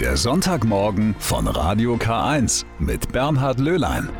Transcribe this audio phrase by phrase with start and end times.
[0.00, 4.10] Der Sonntagmorgen von Radio K1 mit Bernhard Löhlein.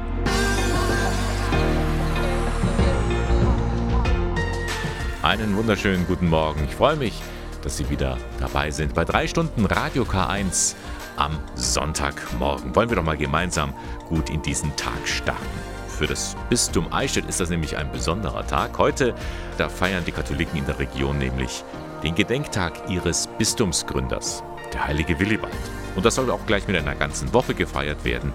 [5.23, 6.65] Einen wunderschönen guten Morgen.
[6.65, 7.21] Ich freue mich,
[7.63, 10.77] dass Sie wieder dabei sind bei drei Stunden Radio K1
[11.17, 12.75] am Sonntagmorgen.
[12.75, 13.75] Wollen wir doch mal gemeinsam
[14.09, 15.45] gut in diesen Tag starten.
[15.89, 18.79] Für das Bistum Eichstätt ist das nämlich ein besonderer Tag.
[18.79, 19.15] Heute,
[19.59, 21.63] da feiern die Katholiken in der Region nämlich
[22.03, 24.43] den Gedenktag ihres Bistumsgründers,
[24.77, 25.55] der heilige Willibald.
[25.95, 28.33] Und das soll auch gleich mit einer ganzen Woche gefeiert werden.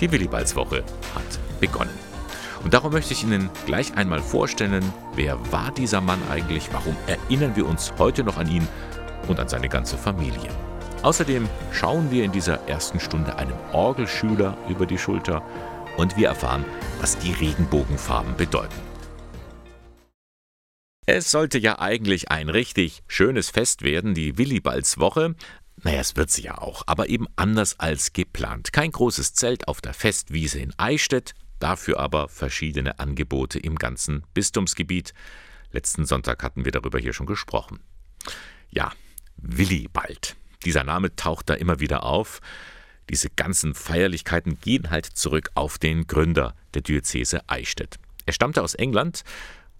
[0.00, 0.82] Die Willibaldswoche
[1.14, 1.92] hat begonnen.
[2.62, 4.82] Und darum möchte ich Ihnen gleich einmal vorstellen,
[5.14, 8.66] wer war dieser Mann eigentlich, warum erinnern wir uns heute noch an ihn
[9.28, 10.48] und an seine ganze Familie.
[11.02, 15.42] Außerdem schauen wir in dieser ersten Stunde einem Orgelschüler über die Schulter
[15.98, 16.64] und wir erfahren,
[17.02, 18.80] was die Regenbogenfarben bedeuten.
[21.06, 25.34] Es sollte ja eigentlich ein richtig schönes Fest werden, die Willibaldswoche.
[25.84, 28.72] Naja, es wird sie ja auch, aber eben anders als geplant.
[28.72, 35.12] Kein großes Zelt auf der Festwiese in Eichstätt, dafür aber verschiedene Angebote im ganzen Bistumsgebiet.
[35.72, 37.80] Letzten Sonntag hatten wir darüber hier schon gesprochen.
[38.70, 38.92] Ja,
[39.36, 40.36] Willibald.
[40.64, 42.40] Dieser Name taucht da immer wieder auf.
[43.10, 47.98] Diese ganzen Feierlichkeiten gehen halt zurück auf den Gründer der Diözese Eichstätt.
[48.24, 49.22] Er stammte aus England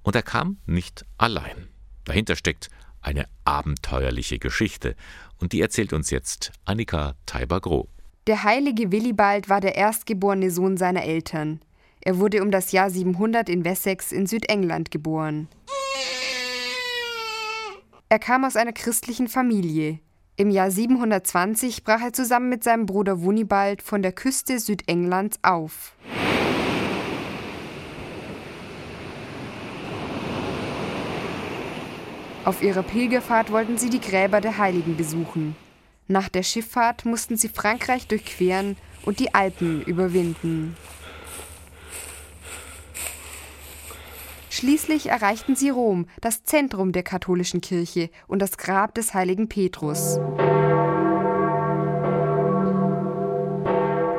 [0.03, 1.69] und er kam nicht allein.
[2.05, 2.69] Dahinter steckt
[3.05, 4.97] eine abenteuerliche Geschichte
[5.41, 7.89] und die erzählt uns jetzt Annika Teiber-Groh.
[8.27, 11.61] Der heilige Willibald war der erstgeborene Sohn seiner Eltern.
[12.01, 15.49] Er wurde um das Jahr 700 in Wessex in Südengland geboren.
[18.09, 19.99] Er kam aus einer christlichen Familie.
[20.37, 25.95] Im Jahr 720 brach er zusammen mit seinem Bruder Wunibald von der Küste Südenglands auf.
[32.45, 35.57] Auf ihrer Pilgerfahrt wollten sie die Gräber der Heiligen besuchen.
[36.09, 40.77] Nach der Schifffahrt mussten sie Frankreich durchqueren und die Alpen überwinden.
[44.51, 50.21] Schließlich erreichten sie Rom, das Zentrum der katholischen Kirche und das Grab des heiligen Petrus.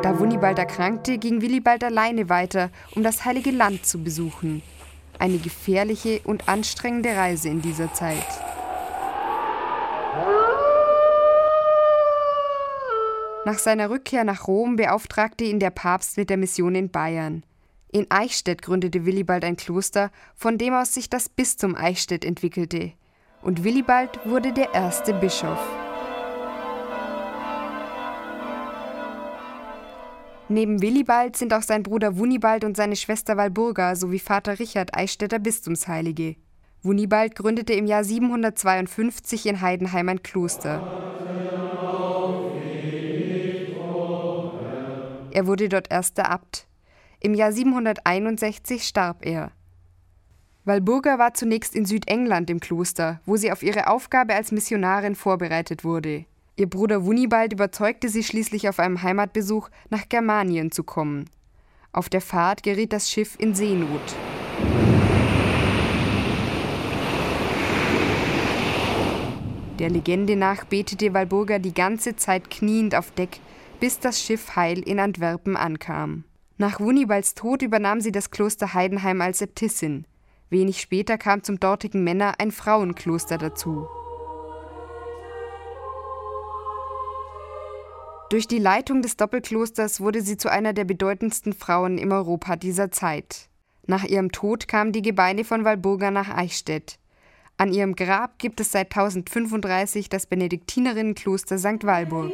[0.02, 4.62] Da Wunibald erkrankte, ging Willibald alleine weiter, um das heilige Land zu besuchen.
[5.20, 8.26] Eine gefährliche und anstrengende Reise in dieser Zeit.
[13.46, 17.44] Nach seiner Rückkehr nach Rom beauftragte ihn der Papst mit der Mission in Bayern.
[17.92, 22.94] In Eichstätt gründete Willibald ein Kloster, von dem aus sich das Bistum Eichstätt entwickelte.
[23.42, 25.60] Und Willibald wurde der erste Bischof.
[30.48, 35.40] Neben Willibald sind auch sein Bruder Wunibald und seine Schwester Walburga sowie Vater Richard Eichstätter
[35.40, 36.36] Bistumsheilige.
[36.84, 40.84] Wunibald gründete im Jahr 752 in Heidenheim ein Kloster.
[45.32, 46.68] Er wurde dort erster Abt.
[47.20, 49.52] Im Jahr 761 starb er.
[50.64, 55.84] Walburga war zunächst in Südengland im Kloster, wo sie auf ihre Aufgabe als Missionarin vorbereitet
[55.84, 56.26] wurde.
[56.58, 61.30] Ihr Bruder Wunibald überzeugte sie schließlich auf einem Heimatbesuch nach Germanien zu kommen.
[61.92, 64.16] Auf der Fahrt geriet das Schiff in Seenot.
[69.80, 73.42] Der Legende nach betete Walburga die ganze Zeit kniend auf Deck,
[73.82, 76.24] bis das Schiff heil in Antwerpen ankam.
[76.58, 80.06] Nach Wunibalds Tod übernahm sie das Kloster Heidenheim als Äbtissin.
[80.50, 83.90] Wenig später kam zum dortigen Männer ein Frauenkloster dazu.
[88.36, 92.92] Durch die Leitung des Doppelklosters wurde sie zu einer der bedeutendsten Frauen im Europa dieser
[92.92, 93.48] Zeit.
[93.88, 97.00] Nach ihrem Tod kamen die Gebeine von Walburga nach Eichstätt.
[97.56, 101.86] An ihrem Grab gibt es seit 1035 das Benediktinerinnenkloster St.
[101.86, 102.34] Walburg.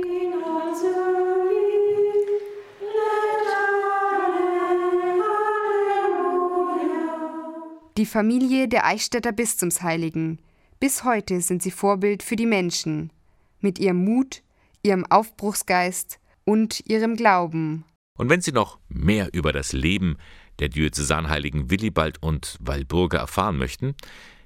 [7.97, 10.39] Die Familie der Eichstätter Bistumsheiligen.
[10.79, 13.13] Bis heute sind sie Vorbild für die Menschen.
[13.59, 14.41] Mit ihrem Mut,
[14.83, 17.85] ihrem Aufbruchsgeist und ihrem Glauben.
[18.17, 20.17] Und wenn Sie noch mehr über das Leben
[20.59, 23.95] der Diözesanheiligen Willibald und Walburga erfahren möchten,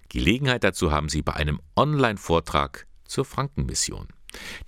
[0.09, 4.07] Gelegenheit dazu haben Sie bei einem Online-Vortrag zur Frankenmission.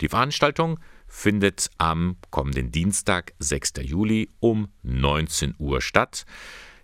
[0.00, 3.74] Die Veranstaltung findet am kommenden Dienstag, 6.
[3.82, 6.24] Juli um 19 Uhr statt.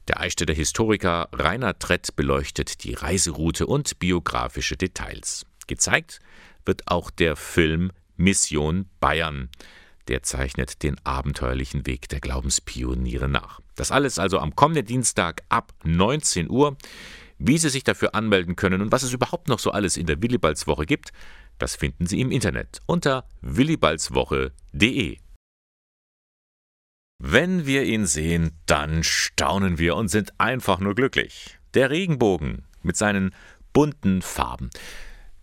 [0.09, 5.47] Der Eichstätter Historiker Rainer Trett beleuchtet die Reiseroute und biografische Details.
[5.67, 6.21] Gezeigt
[6.67, 9.49] wird auch der Film Mission Bayern.
[10.09, 13.61] Der zeichnet den abenteuerlichen Weg der Glaubenspioniere nach.
[13.75, 16.77] Das alles also am kommenden Dienstag ab 19 Uhr.
[17.39, 20.23] Wie Sie sich dafür anmelden können und was es überhaupt noch so alles in der
[20.23, 21.13] Willibaldswoche gibt,
[21.59, 25.19] Das finden Sie im Internet unter willibaldswoche.de.
[27.23, 31.59] Wenn wir ihn sehen, dann staunen wir und sind einfach nur glücklich.
[31.75, 33.35] Der Regenbogen mit seinen
[33.73, 34.71] bunten Farben.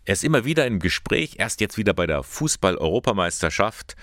[0.04, 3.96] Er ist immer wieder im Gespräch, erst jetzt wieder bei der Fußball-Europameisterschaft.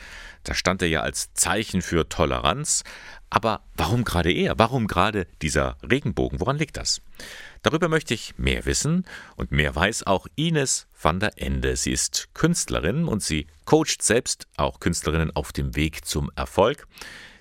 [0.45, 2.85] Da stand er ja als Zeichen für Toleranz.
[3.31, 4.57] Aber warum gerade er?
[4.59, 6.39] Warum gerade dieser Regenbogen?
[6.39, 7.03] Woran liegt das?
[7.63, 11.75] Darüber möchte ich mehr wissen und mehr weiß auch Ines van der Ende.
[11.75, 16.87] Sie ist Künstlerin und sie coacht selbst auch Künstlerinnen auf dem Weg zum Erfolg.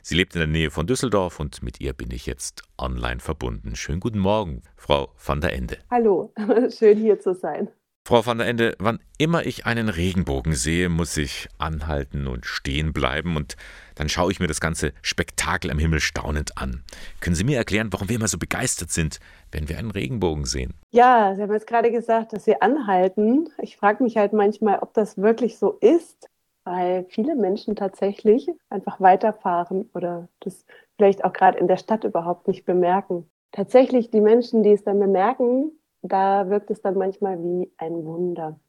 [0.01, 3.75] Sie lebt in der Nähe von Düsseldorf und mit ihr bin ich jetzt online verbunden.
[3.75, 5.77] Schönen guten Morgen, Frau van der Ende.
[5.91, 6.33] Hallo,
[6.75, 7.67] schön hier zu sein.
[8.07, 12.93] Frau van der Ende, wann immer ich einen Regenbogen sehe, muss ich anhalten und stehen
[12.93, 13.57] bleiben und
[13.95, 16.85] dann schaue ich mir das ganze Spektakel am Himmel staunend an.
[17.19, 19.19] Können Sie mir erklären, warum wir immer so begeistert sind,
[19.51, 20.73] wenn wir einen Regenbogen sehen?
[20.91, 23.49] Ja, Sie haben jetzt gerade gesagt, dass Sie anhalten.
[23.61, 26.29] Ich frage mich halt manchmal, ob das wirklich so ist,
[26.63, 30.65] weil viele Menschen tatsächlich einfach weiterfahren oder das
[30.95, 33.29] vielleicht auch gerade in der Stadt überhaupt nicht bemerken.
[33.51, 38.59] Tatsächlich die Menschen, die es dann bemerken, da wirkt es dann manchmal wie ein Wunder.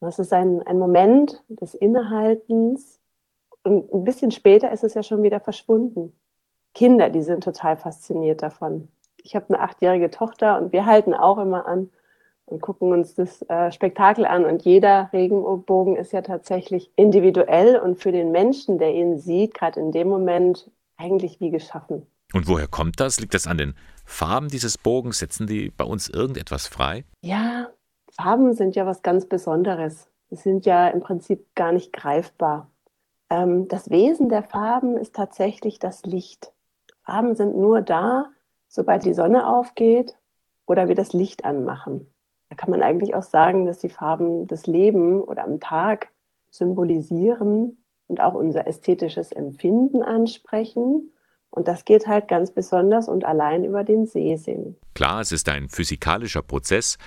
[0.00, 3.00] Das ist ein, ein Moment des Innehaltens
[3.64, 6.12] und ein bisschen später ist es ja schon wieder verschwunden.
[6.74, 8.88] Kinder, die sind total fasziniert davon.
[9.22, 11.90] Ich habe eine achtjährige Tochter und wir halten auch immer an
[12.46, 14.44] und gucken uns das äh, Spektakel an.
[14.44, 19.80] Und jeder Regenbogen ist ja tatsächlich individuell und für den Menschen, der ihn sieht, gerade
[19.80, 22.06] in dem Moment eigentlich wie geschaffen.
[22.32, 23.20] Und woher kommt das?
[23.20, 23.74] Liegt das an den
[24.08, 25.18] Farben dieses Bogens?
[25.18, 27.04] Setzen die bei uns irgendetwas frei?
[27.20, 27.68] Ja,
[28.16, 30.08] Farben sind ja was ganz Besonderes.
[30.30, 32.70] Sie sind ja im Prinzip gar nicht greifbar.
[33.30, 36.52] Ähm, das Wesen der Farben ist tatsächlich das Licht.
[37.02, 38.30] Farben sind nur da,
[38.66, 40.16] sobald die Sonne aufgeht
[40.66, 42.10] oder wir das Licht anmachen.
[42.48, 46.08] Da kann man eigentlich auch sagen, dass die Farben das Leben oder am Tag
[46.50, 47.76] symbolisieren
[48.06, 51.12] und auch unser ästhetisches Empfinden ansprechen
[51.50, 54.76] und das geht halt ganz besonders und allein über den Sehsinn.
[54.94, 56.98] Klar, es ist ein physikalischer Prozess,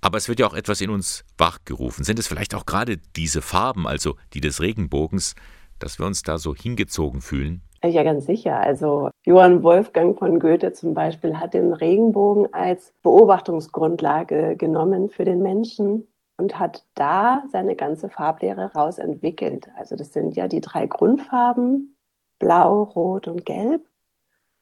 [0.00, 2.04] aber es wird ja auch etwas in uns wachgerufen.
[2.04, 5.34] Sind es vielleicht auch gerade diese Farben, also die des Regenbogens,
[5.78, 7.62] dass wir uns da so hingezogen fühlen?
[7.84, 8.58] Ja, ganz sicher.
[8.58, 15.42] Also Johann Wolfgang von Goethe zum Beispiel hat den Regenbogen als Beobachtungsgrundlage genommen für den
[15.42, 19.68] Menschen und hat da seine ganze Farblehre rausentwickelt.
[19.76, 21.95] Also das sind ja die drei Grundfarben,
[22.38, 23.86] Blau, Rot und Gelb,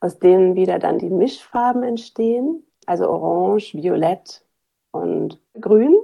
[0.01, 4.45] aus denen wieder dann die Mischfarben entstehen, also Orange, Violett
[4.91, 5.97] und Grün.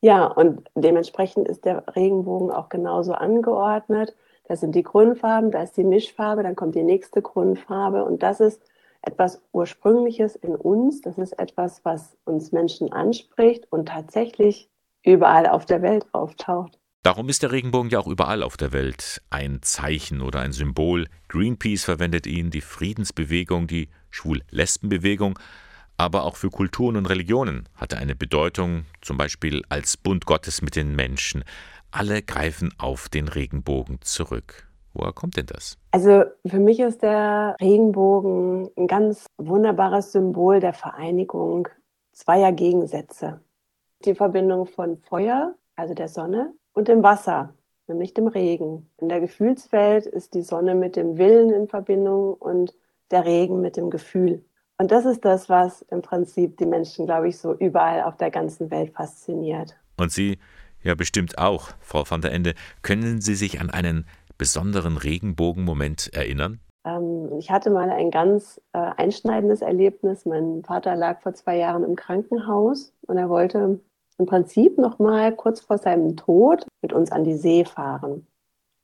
[0.00, 4.16] Ja, und dementsprechend ist der Regenbogen auch genauso angeordnet.
[4.44, 8.40] Das sind die Grundfarben, da ist die Mischfarbe, dann kommt die nächste Grundfarbe und das
[8.40, 8.60] ist
[9.02, 11.00] etwas Ursprüngliches in uns.
[11.00, 14.68] Das ist etwas, was uns Menschen anspricht und tatsächlich
[15.04, 16.78] überall auf der Welt auftaucht.
[17.04, 21.08] Darum ist der Regenbogen ja auch überall auf der Welt ein Zeichen oder ein Symbol.
[21.28, 25.36] Greenpeace verwendet ihn, die Friedensbewegung, die Schwul-Lesben-Bewegung,
[25.96, 30.62] aber auch für Kulturen und Religionen hat er eine Bedeutung, zum Beispiel als Bund Gottes
[30.62, 31.42] mit den Menschen.
[31.90, 34.68] Alle greifen auf den Regenbogen zurück.
[34.94, 35.78] Woher kommt denn das?
[35.90, 41.66] Also für mich ist der Regenbogen ein ganz wunderbares Symbol der Vereinigung
[42.12, 43.40] zweier Gegensätze.
[44.04, 47.54] Die Verbindung von Feuer, also der Sonne, und dem Wasser,
[47.86, 48.88] nämlich dem Regen.
[48.98, 52.74] In der Gefühlswelt ist die Sonne mit dem Willen in Verbindung und
[53.10, 54.44] der Regen mit dem Gefühl.
[54.78, 58.30] Und das ist das, was im Prinzip die Menschen, glaube ich, so überall auf der
[58.30, 59.76] ganzen Welt fasziniert.
[59.96, 60.38] Und Sie
[60.82, 62.54] ja bestimmt auch, Frau van der Ende.
[62.82, 64.06] Können Sie sich an einen
[64.38, 66.58] besonderen Regenbogenmoment erinnern?
[66.84, 70.24] Ähm, ich hatte mal ein ganz äh, einschneidendes Erlebnis.
[70.26, 73.78] Mein Vater lag vor zwei Jahren im Krankenhaus und er wollte
[74.22, 78.24] im Prinzip noch mal kurz vor seinem Tod mit uns an die See fahren.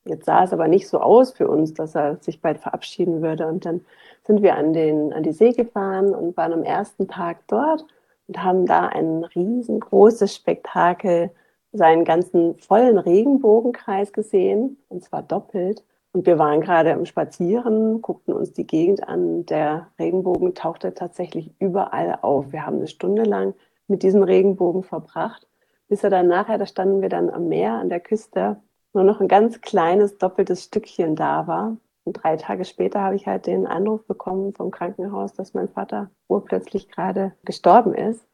[0.05, 3.47] Jetzt sah es aber nicht so aus für uns, dass er sich bald verabschieden würde.
[3.47, 3.83] Und dann
[4.27, 7.87] sind wir an, den, an die See gefahren und waren am ersten Tag dort
[8.27, 11.31] und haben da ein riesengroßes Spektakel,
[11.73, 15.85] seinen ganzen vollen Regenbogenkreis gesehen, und zwar doppelt.
[16.13, 19.47] Und wir waren gerade im Spazieren, guckten uns die Gegend an.
[19.47, 22.51] Der Regenbogen tauchte tatsächlich überall auf.
[22.51, 23.55] Wir haben eine Stunde lang
[23.89, 25.47] mit diesem Regenbogen verbracht,
[25.89, 28.61] bis er dann nachher, da standen wir dann am Meer, an der Küste,
[28.93, 31.77] nur noch ein ganz kleines, doppeltes Stückchen da war.
[32.05, 36.11] Und drei Tage später habe ich halt den Anruf bekommen vom Krankenhaus, dass mein Vater
[36.29, 38.27] urplötzlich gerade gestorben ist.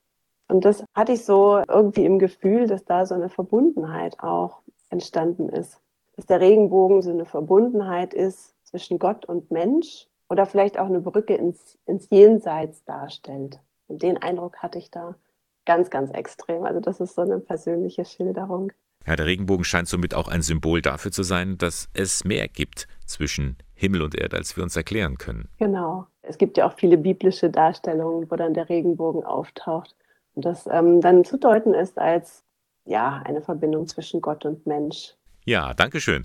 [0.48, 5.48] Und das hatte ich so irgendwie im Gefühl, dass da so eine Verbundenheit auch entstanden
[5.48, 5.80] ist.
[6.16, 11.00] Dass der Regenbogen so eine Verbundenheit ist zwischen Gott und Mensch oder vielleicht auch eine
[11.00, 13.58] Brücke ins, ins Jenseits darstellt.
[13.88, 15.16] Und den Eindruck hatte ich da
[15.64, 16.64] ganz, ganz extrem.
[16.64, 18.72] Also das ist so eine persönliche Schilderung.
[19.06, 22.88] Ja, der Regenbogen scheint somit auch ein Symbol dafür zu sein, dass es mehr gibt
[23.06, 25.48] zwischen Himmel und Erde, als wir uns erklären können.
[25.58, 26.06] Genau.
[26.22, 29.94] Es gibt ja auch viele biblische Darstellungen, wo dann der Regenbogen auftaucht
[30.34, 32.44] und das ähm, dann zu deuten ist als
[32.84, 35.14] ja eine Verbindung zwischen Gott und Mensch.
[35.46, 36.24] Ja, danke schön.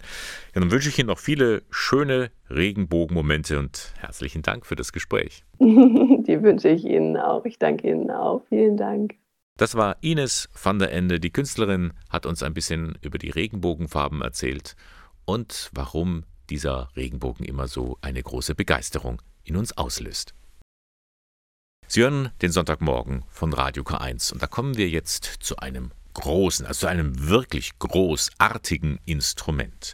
[0.55, 5.43] Ja, dann wünsche ich Ihnen noch viele schöne Regenbogenmomente und herzlichen Dank für das Gespräch.
[5.59, 7.43] Die wünsche ich Ihnen auch.
[7.43, 8.43] Ich danke Ihnen auch.
[8.47, 9.15] Vielen Dank.
[9.59, 11.19] Das war Ines van der Ende.
[11.19, 14.77] Die Künstlerin hat uns ein bisschen über die Regenbogenfarben erzählt
[15.25, 20.33] und warum dieser Regenbogen immer so eine große Begeisterung in uns auslöst.
[21.87, 26.65] Sie hören den Sonntagmorgen von Radio K1 und da kommen wir jetzt zu einem großen,
[26.65, 29.93] also zu einem wirklich großartigen Instrument,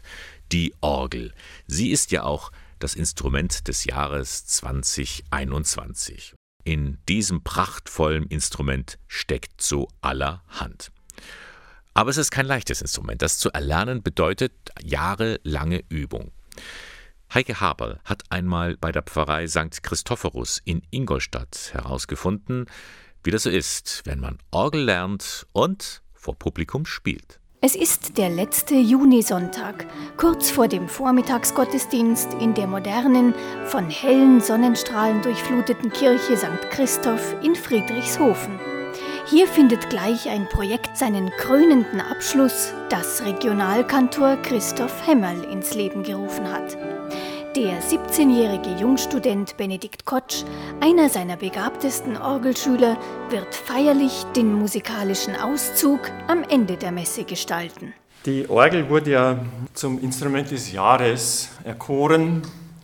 [0.52, 1.34] die Orgel.
[1.66, 6.35] Sie ist ja auch das Instrument des Jahres 2021.
[6.66, 10.90] In diesem prachtvollen Instrument steckt so allerhand.
[11.94, 13.22] Aber es ist kein leichtes Instrument.
[13.22, 16.32] Das zu erlernen bedeutet jahrelange Übung.
[17.32, 19.80] Heike Haberl hat einmal bei der Pfarrei St.
[19.84, 22.66] Christophorus in Ingolstadt herausgefunden,
[23.22, 27.38] wie das so ist, wenn man Orgel lernt und vor Publikum spielt.
[27.66, 35.20] Es ist der letzte Junisonntag, kurz vor dem Vormittagsgottesdienst in der modernen, von hellen Sonnenstrahlen
[35.20, 36.70] durchfluteten Kirche St.
[36.70, 38.60] Christoph in Friedrichshofen.
[39.28, 46.48] Hier findet gleich ein Projekt seinen krönenden Abschluss, das Regionalkantor Christoph Hemmerl ins Leben gerufen
[46.48, 46.78] hat.
[47.56, 50.44] Der 17-jährige Jungstudent Benedikt Kotsch,
[50.82, 52.98] einer seiner begabtesten Orgelschüler,
[53.30, 57.94] wird feierlich den musikalischen Auszug am Ende der Messe gestalten.
[58.26, 59.38] Die Orgel wurde ja
[59.72, 62.42] zum Instrument des Jahres erkoren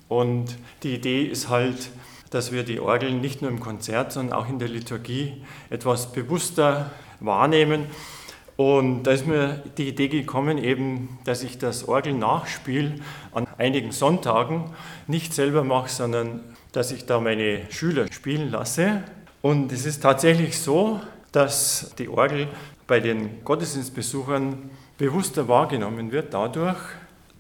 [0.08, 1.90] und die Idee ist halt,
[2.30, 6.90] dass wir die Orgel nicht nur im Konzert, sondern auch in der Liturgie etwas bewusster
[7.20, 7.88] wahrnehmen
[8.62, 13.00] und da ist mir die Idee gekommen, eben, dass ich das Orgelnachspiel
[13.32, 14.64] an einigen Sonntagen
[15.06, 16.40] nicht selber mache, sondern
[16.72, 19.02] dass ich da meine Schüler spielen lasse.
[19.42, 21.00] Und es ist tatsächlich so,
[21.32, 22.48] dass die Orgel
[22.86, 26.78] bei den Gottesdienstbesuchern bewusster wahrgenommen wird dadurch.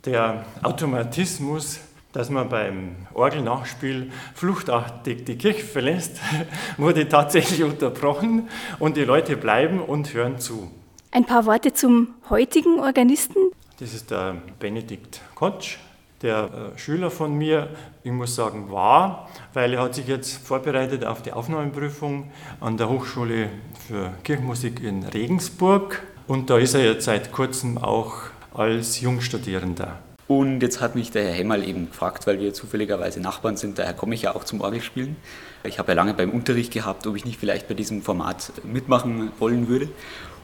[0.04, 1.80] Der Automatismus,
[2.12, 6.20] dass man beim Orgelnachspiel fluchtartig die Kirche verlässt,
[6.78, 8.48] wurde tatsächlich unterbrochen
[8.78, 10.70] und die Leute bleiben und hören zu.
[11.14, 13.36] Ein paar Worte zum heutigen Organisten.
[13.78, 15.76] Das ist der Benedikt Kotsch,
[16.22, 17.68] der äh, Schüler von mir,
[18.02, 22.88] ich muss sagen, war, weil er hat sich jetzt vorbereitet auf die Aufnahmeprüfung an der
[22.88, 23.50] Hochschule
[23.86, 26.02] für Kirchenmusik in Regensburg.
[26.28, 28.14] Und da ist er jetzt seit kurzem auch
[28.54, 29.98] als Jungstudierender.
[30.28, 33.92] Und jetzt hat mich der Herr Hemmel eben gefragt, weil wir zufälligerweise Nachbarn sind, daher
[33.92, 35.16] komme ich ja auch zum Orgelspielen.
[35.64, 39.30] Ich habe ja lange beim Unterricht gehabt, ob ich nicht vielleicht bei diesem Format mitmachen
[39.38, 39.90] wollen würde.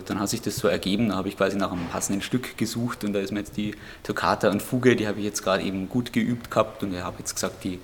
[0.09, 3.05] Dann hat sich das so ergeben, da habe ich quasi nach einem passenden Stück gesucht
[3.05, 5.89] und da ist mir jetzt die Toccata und Fuge, die habe ich jetzt gerade eben
[5.89, 7.79] gut geübt gehabt und ich habe jetzt gesagt, die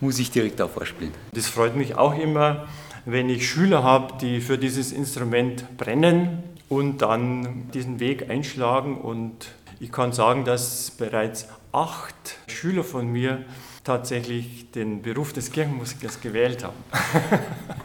[0.00, 1.12] muss ich direkt auch vorspielen.
[1.32, 2.66] Das freut mich auch immer,
[3.04, 9.48] wenn ich Schüler habe, die für dieses Instrument brennen und dann diesen Weg einschlagen und
[9.78, 13.44] ich kann sagen, dass bereits acht Schüler von mir
[13.84, 16.76] tatsächlich den Beruf des Kirchenmusikers gewählt haben.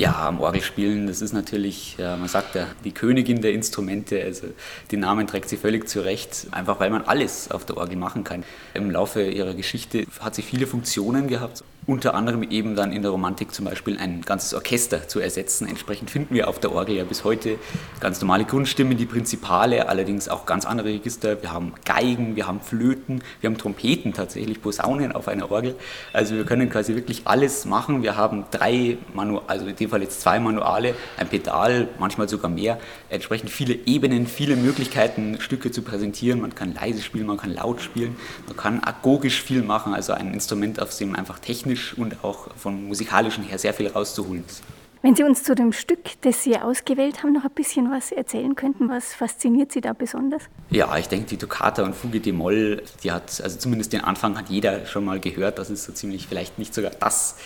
[0.00, 4.22] Ja, am Orgelspielen, das ist natürlich, man sagt ja, die Königin der Instrumente.
[4.24, 4.46] Also
[4.90, 8.42] den Namen trägt sie völlig zurecht, einfach weil man alles auf der Orgel machen kann.
[8.72, 13.10] Im Laufe ihrer Geschichte hat sie viele Funktionen gehabt unter anderem eben dann in der
[13.10, 15.66] Romantik zum Beispiel ein ganzes Orchester zu ersetzen.
[15.66, 17.58] Entsprechend finden wir auf der Orgel ja bis heute
[17.98, 21.42] ganz normale Grundstimmen, die Prinzipale, allerdings auch ganz andere Register.
[21.42, 25.74] Wir haben Geigen, wir haben Flöten, wir haben Trompeten tatsächlich, Posaunen auf einer Orgel.
[26.12, 28.04] Also wir können quasi wirklich alles machen.
[28.04, 32.52] Wir haben drei, Manu also in dem Fall jetzt zwei Manuale, ein Pedal, manchmal sogar
[32.52, 32.78] mehr.
[33.08, 36.40] Entsprechend viele Ebenen, viele Möglichkeiten, Stücke zu präsentieren.
[36.40, 38.14] Man kann leise spielen, man kann laut spielen,
[38.46, 42.48] man kann agogisch viel machen, also ein Instrument, auf dem einfach technisch technisch und auch
[42.56, 44.62] vom musikalischen her sehr viel rauszuholen ist.
[45.02, 48.54] Wenn Sie uns zu dem Stück, das Sie ausgewählt haben, noch ein bisschen was erzählen
[48.54, 50.42] könnten, was fasziniert Sie da besonders?
[50.68, 54.36] Ja, ich denke, die Toccata und Fuge de Moll, die hat, also zumindest den Anfang
[54.36, 55.58] hat jeder schon mal gehört.
[55.58, 57.36] Das ist so ziemlich vielleicht nicht sogar das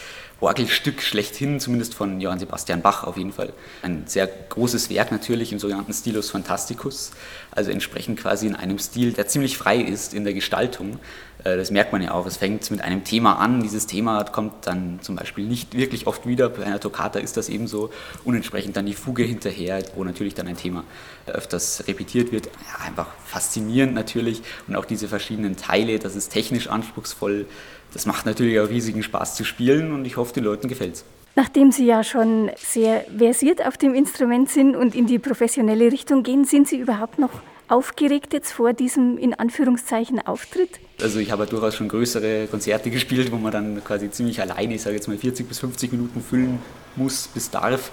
[0.41, 3.53] Orgelstück schlechthin, zumindest von Johann Sebastian Bach auf jeden Fall.
[3.83, 7.13] Ein sehr großes Werk natürlich im sogenannten Stilus Fantasticus,
[7.53, 10.99] also entsprechend quasi in einem Stil, der ziemlich frei ist in der Gestaltung.
[11.45, 12.27] Äh, das merkt man ja auch.
[12.27, 13.63] Es fängt mit einem Thema an.
[13.63, 16.49] Dieses Thema kommt dann zum Beispiel nicht wirklich oft wieder.
[16.49, 17.91] Bei einer Toccata ist das eben so.
[18.25, 20.85] Und entsprechend dann die Fuge hinterher, wo natürlich dann ein Thema
[21.27, 22.47] öfters repetiert wird.
[22.47, 24.43] Ja, einfach faszinierend natürlich.
[24.67, 27.47] Und auch diese verschiedenen Teile, das ist technisch anspruchsvoll.
[27.93, 31.05] Das macht natürlich auch riesigen Spaß zu spielen und ich hoffe, den Leuten gefällt es.
[31.37, 36.23] Nachdem Sie ja schon sehr versiert auf dem Instrument sind und in die professionelle Richtung
[36.23, 37.31] gehen, sind Sie überhaupt noch
[37.69, 40.81] aufgeregt jetzt vor diesem in Anführungszeichen Auftritt?
[41.01, 44.83] Also ich habe durchaus schon größere Konzerte gespielt, wo man dann quasi ziemlich alleine, ich
[44.83, 46.59] sage jetzt mal 40 bis 50 Minuten füllen
[46.97, 47.91] muss bis darf.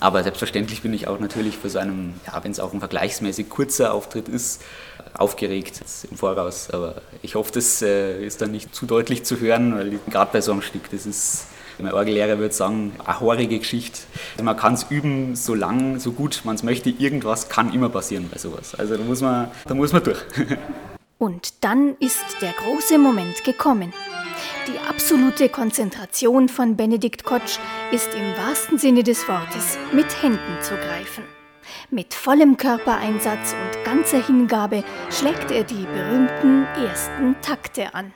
[0.00, 3.48] Aber selbstverständlich bin ich auch natürlich für so einen, ja, wenn es auch ein vergleichsmäßig
[3.48, 4.60] kurzer Auftritt ist,
[5.14, 6.70] aufgeregt im Voraus.
[6.70, 10.40] Aber ich hoffe, das äh, ist dann nicht zu deutlich zu hören, weil gerade bei
[10.40, 11.46] so einem Stück, das ist
[11.78, 14.00] mein Orgellehrer würde sagen, eine horrige Geschichte.
[14.42, 16.90] Man kann es üben, so lang, so gut man es möchte.
[16.90, 18.74] Irgendwas kann immer passieren bei sowas.
[18.74, 20.20] Also da muss man, da muss man durch.
[21.18, 23.92] Und dann ist der große Moment gekommen.
[24.66, 27.58] Die absolute Konzentration von Benedikt Kotsch
[27.92, 31.24] ist im wahrsten Sinne des Wortes mit Händen zu greifen.
[31.90, 38.12] Mit vollem Körpereinsatz und ganzer Hingabe schlägt er die berühmten ersten Takte an.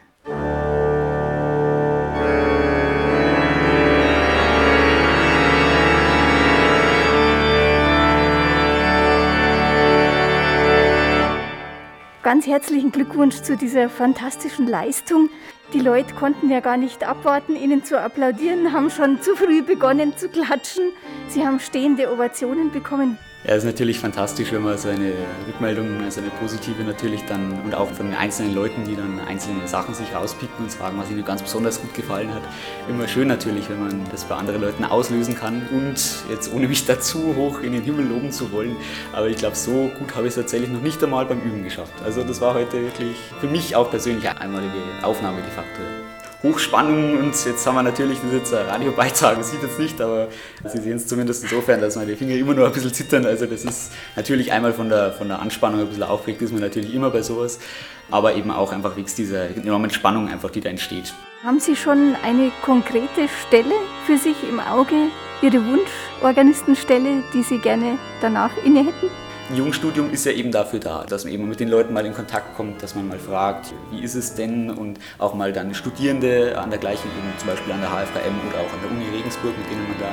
[12.26, 15.30] Ganz herzlichen Glückwunsch zu dieser fantastischen Leistung.
[15.72, 20.16] Die Leute konnten ja gar nicht abwarten, Ihnen zu applaudieren, haben schon zu früh begonnen
[20.16, 20.90] zu klatschen.
[21.28, 23.16] Sie haben stehende Ovationen bekommen.
[23.46, 25.12] Ja, es ist natürlich fantastisch, wenn man so eine
[25.46, 29.68] Rückmeldung, also eine positive natürlich dann und auch von den einzelnen Leuten, die dann einzelne
[29.68, 32.42] Sachen sich rauspicken und sagen, was ihnen ganz besonders gut gefallen hat.
[32.88, 35.94] Immer schön natürlich, wenn man das bei anderen Leuten auslösen kann und
[36.28, 38.74] jetzt ohne mich dazu hoch in den Himmel loben zu wollen.
[39.12, 41.94] Aber ich glaube, so gut habe ich es tatsächlich noch nicht einmal beim Üben geschafft.
[42.04, 44.72] Also das war heute wirklich für mich auch persönlich eine einmalige
[45.04, 45.82] Aufnahme de facto.
[46.42, 50.28] Hochspannung und jetzt haben wir natürlich, das ist jetzt ein Radiobeitrag, sieht jetzt nicht, aber
[50.64, 53.24] Sie sehen es zumindest insofern, dass meine Finger immer nur ein bisschen zittern.
[53.24, 56.60] Also das ist natürlich einmal von der, von der Anspannung ein bisschen aufgeregt, ist man
[56.60, 57.58] natürlich immer bei sowas,
[58.10, 61.14] aber eben auch einfach wegen dieser enormen Spannung einfach, die da entsteht.
[61.42, 63.74] Haben Sie schon eine konkrete Stelle
[64.04, 64.94] für sich im Auge,
[65.42, 69.25] Ihre Wunschorganistenstelle, die Sie gerne danach inne hätten?
[69.54, 72.56] Jungstudium ist ja eben dafür da, dass man eben mit den Leuten mal in Kontakt
[72.56, 74.70] kommt, dass man mal fragt, wie ist es denn?
[74.70, 78.58] Und auch mal dann Studierende an der gleichen, eben zum Beispiel an der HFKM oder
[78.58, 80.08] auch an der Uni Regensburg, mit denen man da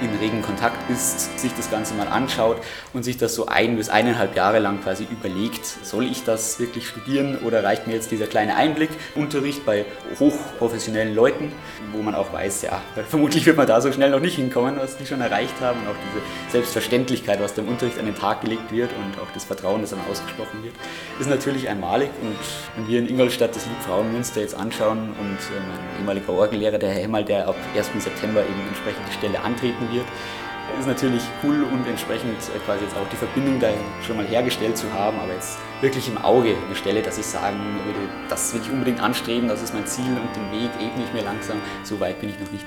[0.00, 2.58] in regen Kontakt ist, sich das Ganze mal anschaut
[2.92, 6.88] und sich das so ein bis eineinhalb Jahre lang quasi überlegt, soll ich das wirklich
[6.88, 9.84] studieren oder reicht mir jetzt dieser kleine Einblick, Unterricht bei
[10.18, 11.52] hochprofessionellen Leuten,
[11.92, 14.96] wo man auch weiß, ja, vermutlich wird man da so schnell noch nicht hinkommen, was
[14.96, 18.42] die schon erreicht haben und auch diese Selbstverständlichkeit, was da im Unterricht an den Tag
[18.42, 20.74] gelegt wird und auch das Vertrauen, das dann ausgesprochen wird,
[21.18, 22.36] ist natürlich einmalig und
[22.76, 27.02] wenn wir in Ingolstadt das Liebfrauenmünster jetzt anschauen und äh, mein ehemaliger Orgellehrer, der Herr
[27.02, 27.90] Hemmel, der ab 1.
[27.98, 30.06] September eben entsprechend die Stelle antreten wird.
[30.78, 33.68] Ist natürlich cool und entsprechend äh, quasi jetzt auch die Verbindung da
[34.04, 37.58] schon mal hergestellt zu haben, aber jetzt wirklich im Auge eine Stelle, dass ich sagen
[37.84, 41.12] würde, das will ich unbedingt anstreben, das ist mein Ziel und den Weg ebne ich
[41.12, 41.58] mir langsam.
[41.84, 42.66] So weit bin ich noch nicht.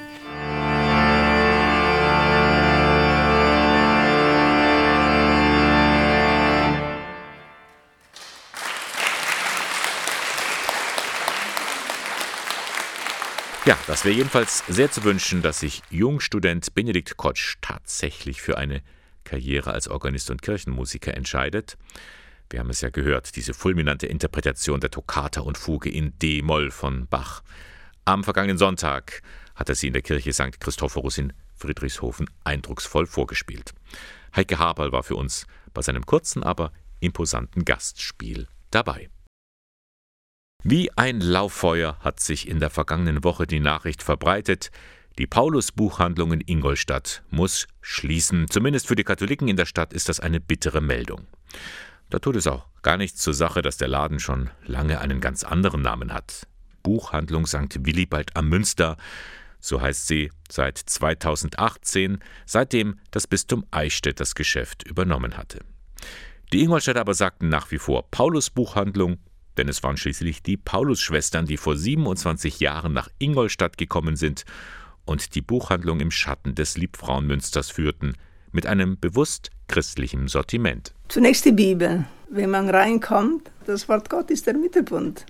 [13.70, 18.82] Ja, das wäre jedenfalls sehr zu wünschen, dass sich Jungstudent Benedikt Kotsch tatsächlich für eine
[19.26, 21.78] Karriere als Organist und Kirchenmusiker entscheidet.
[22.50, 27.06] Wir haben es ja gehört, diese fulminante Interpretation der Toccata und Fuge in D-Moll von
[27.06, 27.44] Bach.
[28.06, 29.22] Am vergangenen Sonntag
[29.54, 30.60] hat er sie in der Kirche St.
[30.60, 33.76] Christophorus in Friedrichshofen eindrucksvoll vorgespielt.
[34.36, 39.12] Heike Haberl war für uns bei seinem kurzen, aber imposanten Gastspiel dabei.
[40.64, 44.72] Wie ein Lauffeuer hat sich in der vergangenen Woche die Nachricht verbreitet,
[45.18, 48.50] die Paulus-Buchhandlung in Ingolstadt muss schließen.
[48.50, 51.28] Zumindest für die Katholiken in der Stadt ist das eine bittere Meldung.
[52.10, 55.44] Da tut es auch gar nichts zur Sache, dass der Laden schon lange einen ganz
[55.44, 56.48] anderen Namen hat.
[56.84, 57.86] Buchhandlung St.
[57.86, 58.98] Willibald am Münster,
[59.60, 65.60] so heißt sie seit 2018, seitdem das Bistum Eichstätt das Geschäft übernommen hatte.
[66.52, 69.20] Die Ingolstädter aber sagten nach wie vor Paulus Buchhandlung
[69.60, 74.46] denn es waren schließlich die Paulus-Schwestern, die vor 27 Jahren nach Ingolstadt gekommen sind
[75.04, 78.14] und die Buchhandlung im Schatten des Liebfrauenmünsters führten,
[78.54, 80.94] mit einem bewusst christlichen Sortiment.
[81.10, 82.06] Zunächst die Bibel.
[82.30, 85.26] Wenn man reinkommt, das Wort Gott ist der Mittelpunkt.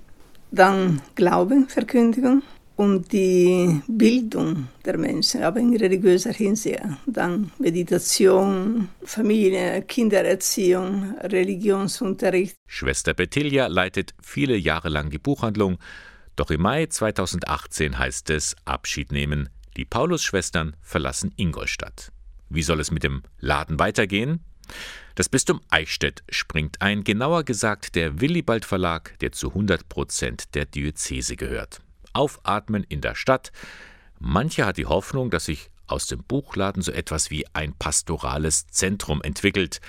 [0.52, 2.44] Dann Glaube, Verkündigung,
[2.80, 6.80] und die Bildung der Menschen, aber in religiöser Hinsicht.
[7.06, 12.56] Dann Meditation, Familie, Kindererziehung, Religionsunterricht.
[12.68, 15.78] Schwester Bettilia leitet viele Jahre lang die Buchhandlung,
[16.38, 19.50] doch im Mai 2018 heißt es Abschied nehmen.
[19.76, 22.14] Die Paulus-Schwestern verlassen Ingolstadt.
[22.48, 24.40] Wie soll es mit dem Laden weitergehen?
[25.16, 30.66] Das Bistum Eichstätt springt ein, genauer gesagt der Willibald Verlag, der zu 100 Prozent der
[30.66, 31.82] Diözese gehört.
[32.14, 33.52] Aufatmen in der Stadt.
[34.20, 39.22] Mancher hat die Hoffnung, dass sich aus dem Buchladen so etwas wie ein pastorales Zentrum
[39.22, 39.80] entwickelt.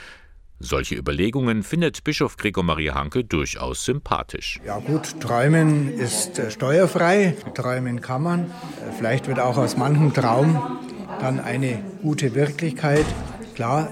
[0.62, 4.60] Solche Überlegungen findet Bischof Gregor Maria Hanke durchaus sympathisch.
[4.66, 8.40] Ja gut, träumen ist äh, steuerfrei, träumen kann man.
[8.44, 10.78] Äh, vielleicht wird auch aus manchem Traum
[11.18, 13.06] dann eine gute Wirklichkeit.
[13.54, 13.88] Klar,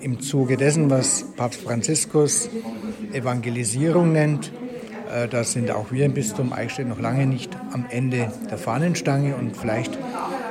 [0.00, 2.48] im Zuge dessen, was Papst Franziskus
[3.12, 4.50] Evangelisierung nennt,
[5.28, 9.56] da sind auch wir im Bistum Eichstätt noch lange nicht am Ende der Fahnenstange und
[9.56, 9.98] vielleicht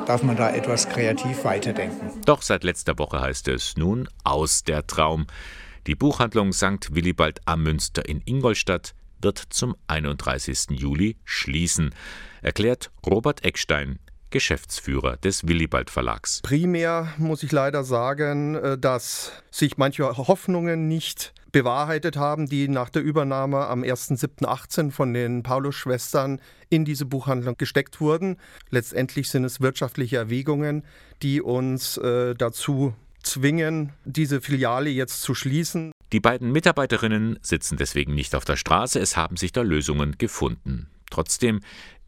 [0.05, 2.09] darf man da etwas kreativ weiterdenken.
[2.25, 5.27] Doch seit letzter Woche heißt es nun aus der Traum.
[5.87, 6.93] Die Buchhandlung St.
[6.93, 10.71] Willibald am Münster in Ingolstadt wird zum 31.
[10.71, 11.93] Juli schließen,
[12.41, 16.41] erklärt Robert Eckstein, Geschäftsführer des Willibald Verlags.
[16.41, 22.89] Primär muss ich leider sagen, äh, dass sich manche Hoffnungen nicht bewahrheitet haben, die nach
[22.89, 28.37] der Übernahme am 1.7.18 von den Paulus-Schwestern in diese Buchhandlung gesteckt wurden.
[28.69, 30.83] Letztendlich sind es wirtschaftliche Erwägungen,
[31.21, 35.91] die uns äh, dazu zwingen, diese Filiale jetzt zu schließen.
[36.11, 40.89] Die beiden Mitarbeiterinnen sitzen deswegen nicht auf der Straße, es haben sich da Lösungen gefunden.
[41.11, 41.59] Trotzdem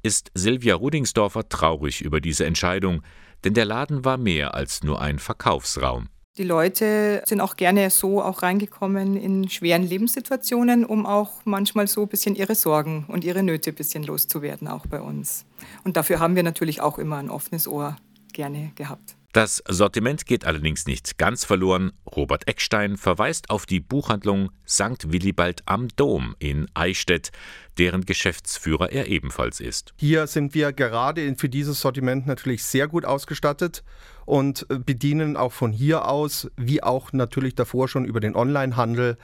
[0.03, 3.03] ist Silvia Rudingsdorfer traurig über diese Entscheidung,
[3.43, 6.09] denn der Laden war mehr als nur ein Verkaufsraum.
[6.37, 12.03] Die Leute sind auch gerne so auch reingekommen in schweren Lebenssituationen, um auch manchmal so
[12.03, 15.45] ein bisschen ihre Sorgen und ihre Nöte ein bisschen loszuwerden, auch bei uns.
[15.83, 17.97] Und dafür haben wir natürlich auch immer ein offenes Ohr
[18.31, 19.17] gerne gehabt.
[19.33, 21.93] Das Sortiment geht allerdings nicht ganz verloren.
[22.05, 25.13] Robert Eckstein verweist auf die Buchhandlung St.
[25.13, 27.31] Willibald am Dom in Eichstätt,
[27.77, 29.93] deren Geschäftsführer er ebenfalls ist.
[29.97, 33.85] Hier sind wir gerade für dieses Sortiment natürlich sehr gut ausgestattet
[34.25, 39.17] und äh, bedienen auch von hier aus, wie auch natürlich davor schon über den Onlinehandel,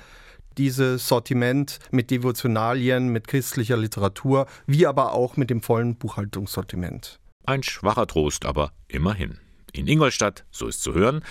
[0.58, 7.20] dieses Sortiment mit Devotionalien, mit christlicher Literatur, wie aber auch mit dem vollen Buchhaltungssortiment.
[7.46, 9.40] Ein schwacher Trost, aber immerhin.
[9.78, 11.24] In Ingolstadt, so ist zu hören,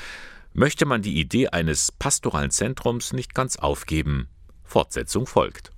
[0.53, 4.29] möchte man die Idee eines pastoralen Zentrums nicht ganz aufgeben.
[4.63, 5.73] Fortsetzung folgt.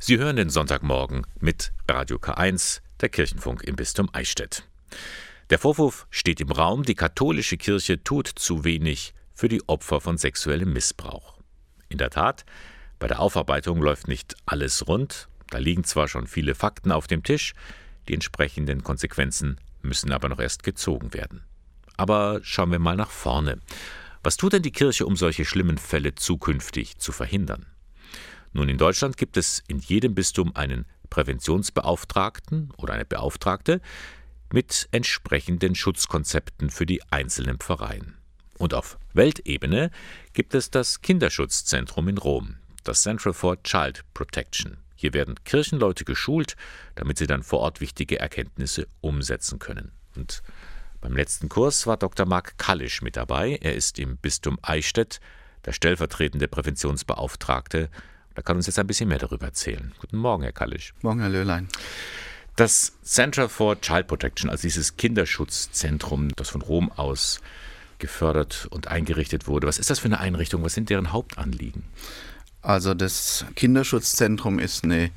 [0.00, 4.68] Sie hören den Sonntagmorgen mit Radio K1, der Kirchenfunk im Bistum Eichstätt.
[5.50, 10.16] Der Vorwurf steht im Raum, die katholische Kirche tut zu wenig für die Opfer von
[10.16, 11.38] sexuellem Missbrauch.
[11.88, 12.44] In der Tat,
[13.00, 17.24] bei der Aufarbeitung läuft nicht alles rund, da liegen zwar schon viele Fakten auf dem
[17.24, 17.54] Tisch,
[18.06, 21.44] die entsprechenden Konsequenzen müssen aber noch erst gezogen werden.
[21.96, 23.58] Aber schauen wir mal nach vorne.
[24.22, 27.66] Was tut denn die Kirche, um solche schlimmen Fälle zukünftig zu verhindern?
[28.52, 33.80] Nun, in Deutschland gibt es in jedem Bistum einen Präventionsbeauftragten oder eine Beauftragte
[34.52, 38.16] mit entsprechenden Schutzkonzepten für die einzelnen Pfarreien.
[38.58, 39.90] Und auf Weltebene
[40.32, 44.78] gibt es das Kinderschutzzentrum in Rom, das Central for Child Protection.
[45.00, 46.56] Hier werden Kirchenleute geschult,
[46.96, 49.92] damit sie dann vor Ort wichtige Erkenntnisse umsetzen können.
[50.16, 50.42] Und
[51.00, 52.26] beim letzten Kurs war Dr.
[52.26, 53.60] Marc Kallisch mit dabei.
[53.62, 55.20] Er ist im Bistum Eichstätt
[55.64, 57.90] der stellvertretende Präventionsbeauftragte.
[58.34, 59.94] Da kann uns jetzt ein bisschen mehr darüber erzählen.
[60.00, 60.92] Guten Morgen, Herr Kallisch.
[61.02, 61.68] Morgen, Herr Löhlein.
[62.56, 67.40] Das Center for Child Protection, also dieses Kinderschutzzentrum, das von Rom aus
[68.00, 69.68] gefördert und eingerichtet wurde.
[69.68, 70.64] Was ist das für eine Einrichtung?
[70.64, 71.84] Was sind deren Hauptanliegen?
[72.62, 75.10] Also das Kinderschutzzentrum ist eine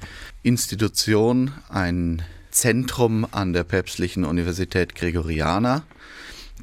[0.43, 5.83] Institution, ein Zentrum an der Päpstlichen Universität Gregoriana.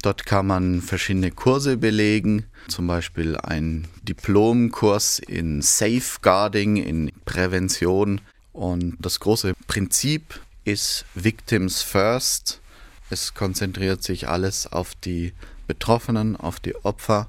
[0.01, 8.21] Dort kann man verschiedene Kurse belegen, zum Beispiel ein Diplomkurs in Safeguarding, in Prävention.
[8.53, 12.61] Und das große Prinzip ist Victims First.
[13.09, 15.33] Es konzentriert sich alles auf die
[15.67, 17.27] Betroffenen, auf die Opfer,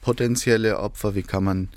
[0.00, 1.16] potenzielle Opfer.
[1.16, 1.68] Wie kann man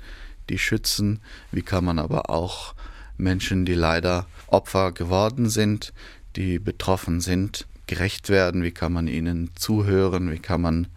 [0.50, 1.20] die schützen?
[1.52, 2.74] Wie kann man aber auch
[3.16, 5.92] Menschen, die leider Opfer geworden sind,
[6.36, 8.62] die betroffen sind, gerecht werden?
[8.62, 10.30] Wie kann man ihnen zuhören?
[10.30, 10.88] Wie kann man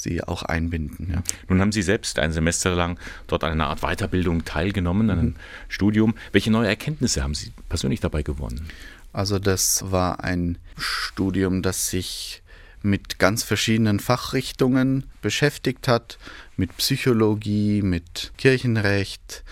[0.00, 1.10] sie auch einbinden.
[1.12, 1.22] Ja.
[1.48, 5.28] Nun haben Sie selbst ein Semester lang dort an einer Art Weiterbildung teilgenommen, an einem
[5.28, 5.36] mhm.
[5.68, 6.14] Studium.
[6.32, 8.68] Welche neue Erkenntnisse haben Sie persönlich dabei gewonnen?
[9.12, 12.42] Also das war ein Studium, das sich
[12.82, 16.18] mit ganz verschiedenen Fachrichtungen beschäftigt hat,
[16.60, 19.44] mit Psychologie, mit Kirchenrecht,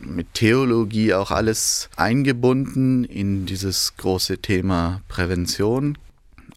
[0.00, 5.98] mit Theologie, auch alles eingebunden in dieses große Thema Prävention.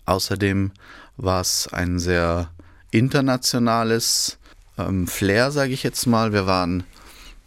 [0.06, 0.72] Außerdem
[1.18, 2.50] war es ein sehr
[2.90, 4.38] internationales
[4.78, 6.32] ähm, Flair, sage ich jetzt mal.
[6.32, 6.86] Wir waren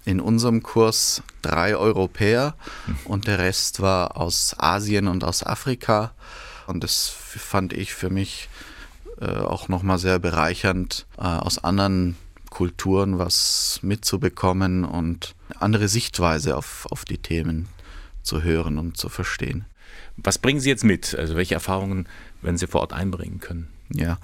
[0.05, 2.57] in unserem Kurs drei Europäer
[3.07, 6.13] und der Rest war aus Asien und aus Afrika.
[6.67, 8.51] Und das fand ich für mich
[9.19, 12.17] äh, auch nochmal sehr bereichernd, äh, aus anderen
[12.51, 17.69] Kulturen was mitzubekommen und andere Sichtweise auf, auf die Themen
[18.23, 19.65] zu hören und zu verstehen.
[20.17, 21.15] Was bringen Sie jetzt mit?
[21.15, 22.07] Also welche Erfahrungen
[22.43, 23.69] werden Sie vor Ort einbringen können?
[23.93, 24.19] Ja,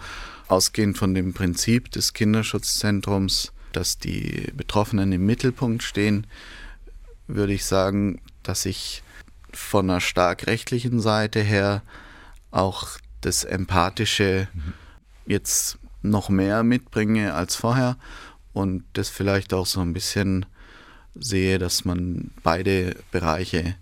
[0.49, 6.27] ausgehend von dem Prinzip des Kinderschutzzentrums, dass die Betroffenen im Mittelpunkt stehen,
[7.27, 9.03] würde ich sagen, dass ich
[9.53, 11.83] von einer stark rechtlichen Seite her
[12.51, 14.73] auch das Empathische mhm.
[15.27, 15.79] jetzt
[16.11, 17.97] noch mehr mitbringe als vorher
[18.53, 20.47] und das vielleicht auch so ein bisschen
[21.15, 23.75] sehe, dass man beide Bereiche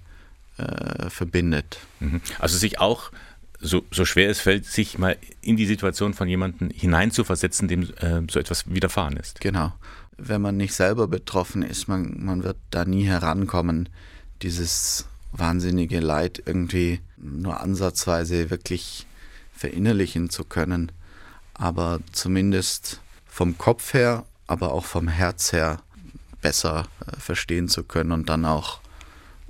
[0.57, 1.79] äh, verbindet.
[2.01, 2.21] Mhm.
[2.39, 3.11] Also sich auch,
[3.61, 8.23] so, so schwer es fällt, sich mal in die Situation von jemandem hineinzuversetzen, dem äh,
[8.31, 9.41] so etwas widerfahren ist.
[9.41, 9.73] Genau.
[10.17, 13.89] Wenn man nicht selber betroffen ist, man, man wird da nie herankommen,
[14.43, 19.07] dieses wahnsinnige Leid irgendwie nur ansatzweise wirklich
[19.53, 20.93] verinnerlichen zu können.
[21.55, 25.81] Aber zumindest vom Kopf her, aber auch vom Herz her
[26.41, 28.81] besser äh, verstehen zu können und dann auch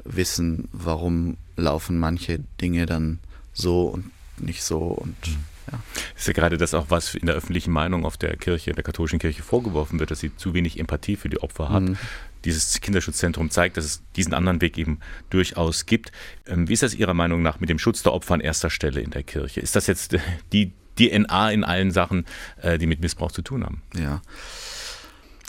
[0.04, 3.18] wissen, warum laufen manche Dinge dann
[3.52, 5.44] so und nicht so und mhm.
[5.72, 5.78] ja.
[6.16, 9.18] ist ja gerade das auch, was in der öffentlichen Meinung auf der Kirche, der katholischen
[9.18, 11.82] Kirche vorgeworfen wird, dass sie zu wenig Empathie für die Opfer hat.
[11.82, 11.96] Mhm.
[12.44, 16.12] Dieses Kinderschutzzentrum zeigt, dass es diesen anderen Weg eben durchaus gibt.
[16.46, 19.00] Ähm, wie ist das Ihrer Meinung nach mit dem Schutz der Opfer an erster Stelle
[19.00, 19.60] in der Kirche?
[19.60, 20.16] Ist das jetzt
[20.52, 22.24] die DNA in allen Sachen,
[22.61, 23.83] äh, die mit Missbrauch zu tun haben?
[23.94, 24.22] Ja.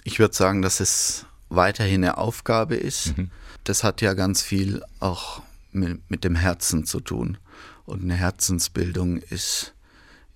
[0.03, 3.17] Ich würde sagen, dass es weiterhin eine Aufgabe ist.
[3.17, 3.31] Mhm.
[3.63, 7.37] Das hat ja ganz viel auch mit, mit, dem Herzen zu tun.
[7.85, 9.73] Und eine Herzensbildung ist,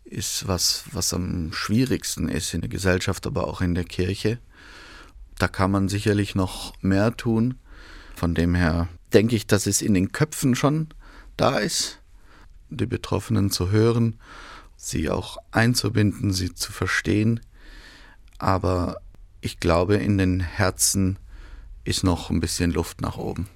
[0.04, 4.40] ist was, was am schwierigsten ist in der Gesellschaft, aber auch in der Kirche.
[5.38, 7.60] Da kann man sicherlich noch mehr tun.
[8.16, 10.90] Von dem her denke ich, dass es in den Köpfen schon
[11.38, 12.00] da ist,
[12.70, 14.20] die Betroffenen zu hören,
[14.80, 17.42] sie auch einzubinden, sie zu verstehen.
[18.38, 19.02] Aber
[19.42, 21.20] ich glaube, in den Herzen
[21.84, 23.48] ist noch ein bisschen Luft nach oben.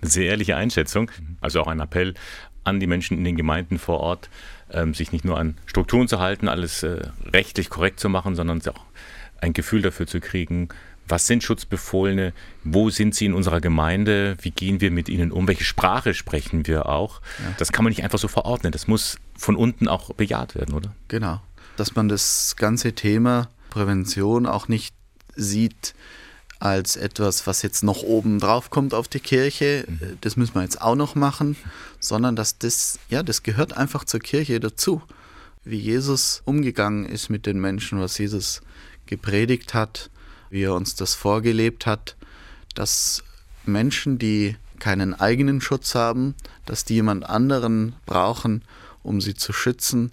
[0.00, 2.14] Eine sehr ehrliche Einschätzung, also auch ein Appell
[2.64, 4.30] an die Menschen in den Gemeinden vor Ort,
[4.70, 8.60] ähm, sich nicht nur an Strukturen zu halten, alles äh, rechtlich korrekt zu machen, sondern
[8.68, 8.84] auch
[9.40, 10.68] ein Gefühl dafür zu kriegen,
[11.08, 12.32] was sind Schutzbefohlene,
[12.64, 16.66] wo sind sie in unserer Gemeinde, wie gehen wir mit ihnen um, welche Sprache sprechen
[16.66, 17.20] wir auch.
[17.38, 17.54] Ja.
[17.58, 20.94] Das kann man nicht einfach so verordnen, das muss von unten auch bejaht werden, oder?
[21.08, 21.40] Genau,
[21.76, 24.94] dass man das ganze Thema Prävention auch nicht
[25.34, 25.94] sieht
[26.62, 30.18] als etwas, was jetzt noch oben drauf kommt auf die Kirche, mhm.
[30.20, 31.56] das müssen wir jetzt auch noch machen,
[31.98, 35.02] sondern dass das, ja, das gehört einfach zur Kirche dazu.
[35.64, 38.62] Wie Jesus umgegangen ist mit den Menschen, was Jesus
[39.06, 40.10] gepredigt hat,
[40.52, 42.14] wie er uns das vorgelebt hat,
[42.74, 43.24] dass
[43.64, 46.34] Menschen, die keinen eigenen Schutz haben,
[46.66, 48.62] dass die jemand anderen brauchen,
[49.02, 50.12] um sie zu schützen,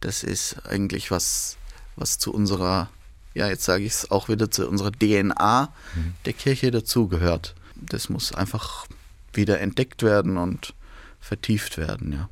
[0.00, 1.56] das ist eigentlich was,
[1.96, 2.90] was zu unserer,
[3.32, 6.14] ja, jetzt sage ich es auch wieder, zu unserer DNA mhm.
[6.26, 7.54] der Kirche dazugehört.
[7.74, 8.86] Das muss einfach
[9.32, 10.74] wieder entdeckt werden und
[11.20, 12.28] vertieft werden, ja.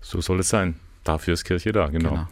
[0.00, 0.78] So soll es sein.
[1.02, 2.10] Dafür ist Kirche da, genau.
[2.10, 2.28] genau.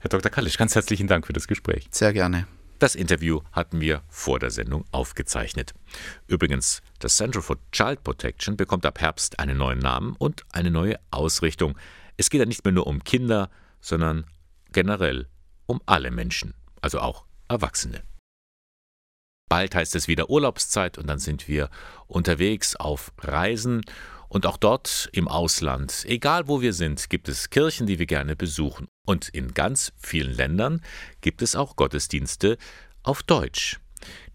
[0.00, 0.30] Herr Dr.
[0.30, 1.86] Kallisch, ganz herzlichen Dank für das Gespräch.
[1.90, 2.46] Sehr gerne.
[2.80, 5.74] Das Interview hatten wir vor der Sendung aufgezeichnet.
[6.26, 10.98] Übrigens, das Center for Child Protection bekommt ab Herbst einen neuen Namen und eine neue
[11.10, 11.76] Ausrichtung.
[12.16, 13.50] Es geht ja nicht mehr nur um Kinder,
[13.82, 14.24] sondern
[14.72, 15.28] generell
[15.66, 18.02] um alle Menschen, also auch Erwachsene.
[19.50, 21.68] Bald heißt es wieder Urlaubszeit und dann sind wir
[22.06, 23.82] unterwegs auf Reisen
[24.30, 28.36] und auch dort im Ausland, egal wo wir sind, gibt es Kirchen, die wir gerne
[28.36, 28.86] besuchen.
[29.04, 30.82] Und in ganz vielen Ländern
[31.20, 32.56] gibt es auch Gottesdienste
[33.02, 33.80] auf Deutsch.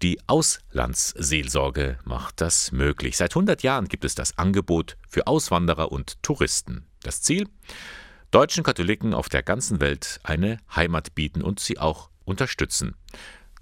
[0.02, 3.16] Die Auslandsseelsorge macht das möglich.
[3.16, 6.86] Seit 100 Jahren gibt es das Angebot für Auswanderer und Touristen.
[7.02, 7.48] Das Ziel?
[8.32, 12.96] Deutschen Katholiken auf der ganzen Welt eine Heimat bieten und sie auch unterstützen.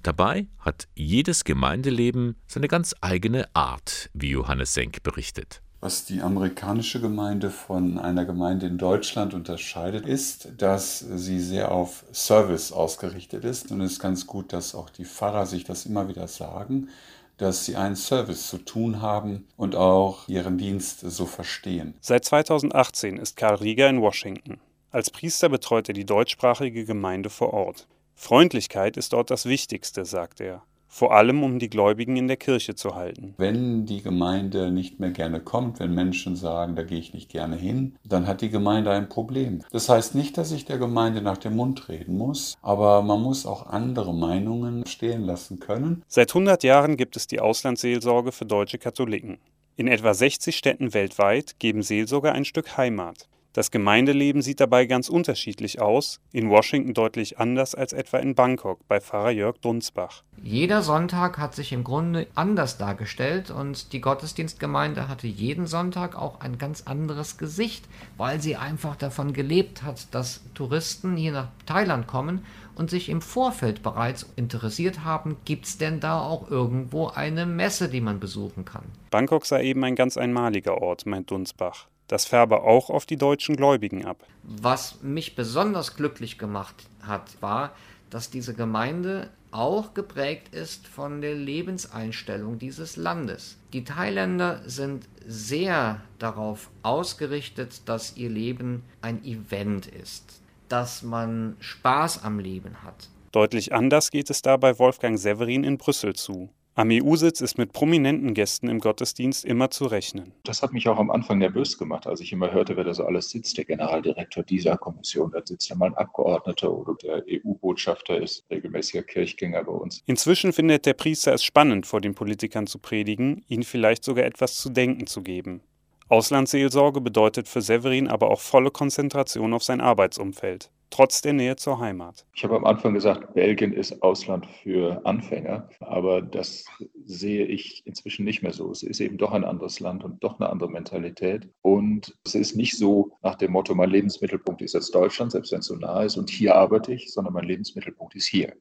[0.01, 5.62] Dabei hat jedes Gemeindeleben seine ganz eigene Art, wie Johannes Senk berichtet.
[5.83, 12.05] Was die amerikanische Gemeinde von einer Gemeinde in Deutschland unterscheidet, ist, dass sie sehr auf
[12.13, 13.69] Service ausgerichtet ist.
[13.69, 16.87] Und es ist ganz gut, dass auch die Pfarrer sich das immer wieder sagen,
[17.35, 21.95] dass sie einen Service zu tun haben und auch ihren Dienst so verstehen.
[21.99, 24.61] Seit 2018 ist Karl Rieger in Washington.
[24.89, 27.89] Als Priester betreut er die deutschsprachige Gemeinde vor Ort.
[28.15, 32.75] Freundlichkeit ist dort das Wichtigste, sagt er vor allem um die Gläubigen in der Kirche
[32.75, 33.33] zu halten.
[33.39, 37.55] Wenn die Gemeinde nicht mehr gerne kommt, wenn Menschen sagen, da gehe ich nicht gerne
[37.55, 39.63] hin, dann hat die Gemeinde ein Problem.
[39.71, 43.47] Das heißt nicht, dass ich der Gemeinde nach dem Mund reden muss, aber man muss
[43.47, 46.03] auch andere Meinungen stehen lassen können.
[46.07, 49.39] Seit 100 Jahren gibt es die Auslandsseelsorge für deutsche Katholiken.
[49.75, 53.27] In etwa 60 Städten weltweit geben Seelsorger ein Stück Heimat.
[53.53, 58.79] Das Gemeindeleben sieht dabei ganz unterschiedlich aus, in Washington deutlich anders als etwa in Bangkok
[58.87, 60.23] bei Pfarrer Jörg Dunsbach.
[60.41, 66.41] Jeder Sonntag hat sich im Grunde anders dargestellt und die Gottesdienstgemeinde hatte jeden Sonntag auch
[66.41, 67.85] ein ganz anderes Gesicht,
[68.17, 73.21] weil sie einfach davon gelebt hat, dass Touristen hier nach Thailand kommen und sich im
[73.21, 78.65] Vorfeld bereits interessiert haben, gibt es denn da auch irgendwo eine Messe, die man besuchen
[78.65, 78.85] kann.
[79.11, 81.87] Bangkok sei eben ein ganz einmaliger Ort, meint Dunsbach.
[82.13, 84.23] Das färbe auch auf die deutschen Gläubigen ab.
[84.43, 87.71] Was mich besonders glücklich gemacht hat, war,
[88.11, 93.57] dass diese Gemeinde auch geprägt ist von der Lebenseinstellung dieses Landes.
[93.73, 102.23] Die Thailänder sind sehr darauf ausgerichtet, dass ihr Leben ein Event ist, dass man Spaß
[102.23, 103.09] am Leben hat.
[103.31, 106.51] Deutlich anders geht es da bei Wolfgang Severin in Brüssel zu.
[106.75, 110.33] Am EU-Sitz ist mit prominenten Gästen im Gottesdienst immer zu rechnen.
[110.43, 113.05] Das hat mich auch am Anfang nervös gemacht, als ich immer hörte, wer da so
[113.05, 113.59] alles sitzt.
[113.59, 119.03] Der Generaldirektor dieser Kommission, da sitzt ja mal ein Abgeordneter oder der EU-Botschafter ist regelmäßiger
[119.03, 120.01] Kirchgänger bei uns.
[120.07, 124.55] Inzwischen findet der Priester es spannend, vor den Politikern zu predigen, ihnen vielleicht sogar etwas
[124.55, 125.61] zu denken zu geben.
[126.09, 131.79] Auslandsseelsorge bedeutet für Severin aber auch volle Konzentration auf sein Arbeitsumfeld, trotz der Nähe zur
[131.79, 132.23] Heimat.
[132.35, 136.65] Ich habe am Anfang gesagt, Belgien ist Ausland für Anfänger, aber das
[137.03, 138.69] sehe ich inzwischen nicht mehr so.
[138.69, 141.49] Es ist eben doch ein anderes Land und doch eine andere Mentalität.
[141.63, 145.61] Und es ist nicht so nach dem Motto, mein Lebensmittelpunkt ist jetzt Deutschland, selbst wenn
[145.61, 148.53] es so nah ist und hier arbeite ich, sondern mein Lebensmittelpunkt ist hier.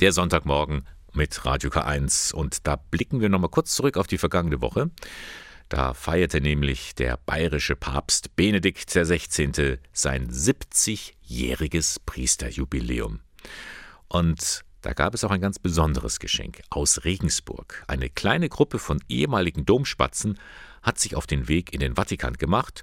[0.00, 4.62] Der Sonntagmorgen mit Radio K1 und da blicken wir nochmal kurz zurück auf die vergangene
[4.62, 4.90] Woche.
[5.70, 9.78] Da feierte nämlich der bayerische Papst Benedikt XVI.
[9.92, 13.20] sein 70-jähriges Priesterjubiläum.
[14.08, 17.84] Und da gab es auch ein ganz besonderes Geschenk aus Regensburg.
[17.86, 20.40] Eine kleine Gruppe von ehemaligen Domspatzen
[20.82, 22.82] hat sich auf den Weg in den Vatikan gemacht,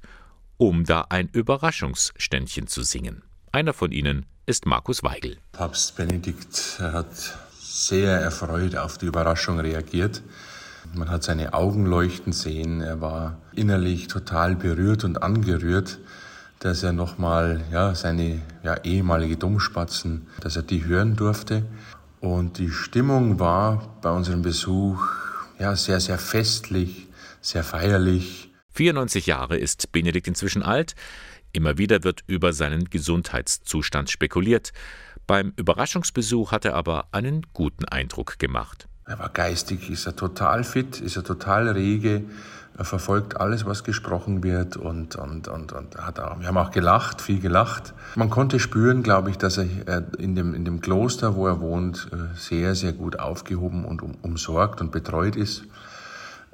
[0.56, 3.22] um da ein Überraschungsständchen zu singen.
[3.52, 5.40] Einer von ihnen ist Markus Weigel.
[5.52, 10.22] Papst Benedikt hat sehr erfreut auf die Überraschung reagiert.
[10.94, 12.82] Man hat seine Augen leuchten sehen.
[12.82, 16.00] Er war innerlich total berührt und angerührt,
[16.60, 21.66] dass er nochmal ja, seine ja, ehemalige Domspatzen, dass er die hören durfte.
[22.20, 25.02] Und die Stimmung war bei unserem Besuch
[25.60, 27.08] ja, sehr, sehr festlich,
[27.42, 28.52] sehr feierlich.
[28.74, 30.96] 94 Jahre ist Benedikt inzwischen alt.
[31.54, 34.72] Immer wieder wird über seinen Gesundheitszustand spekuliert.
[35.26, 38.88] Beim Überraschungsbesuch hat er aber einen guten Eindruck gemacht.
[39.08, 42.24] Er war geistig, ist er total fit, ist er total rege,
[42.78, 46.70] er verfolgt alles, was gesprochen wird und, und, und, und hat auch, wir haben auch
[46.70, 47.96] gelacht, viel gelacht.
[48.16, 49.66] Man konnte spüren, glaube ich, dass er
[50.20, 54.14] in dem, in dem Kloster, wo er wohnt, äh, sehr, sehr gut aufgehoben und um,
[54.22, 55.64] umsorgt und betreut ist.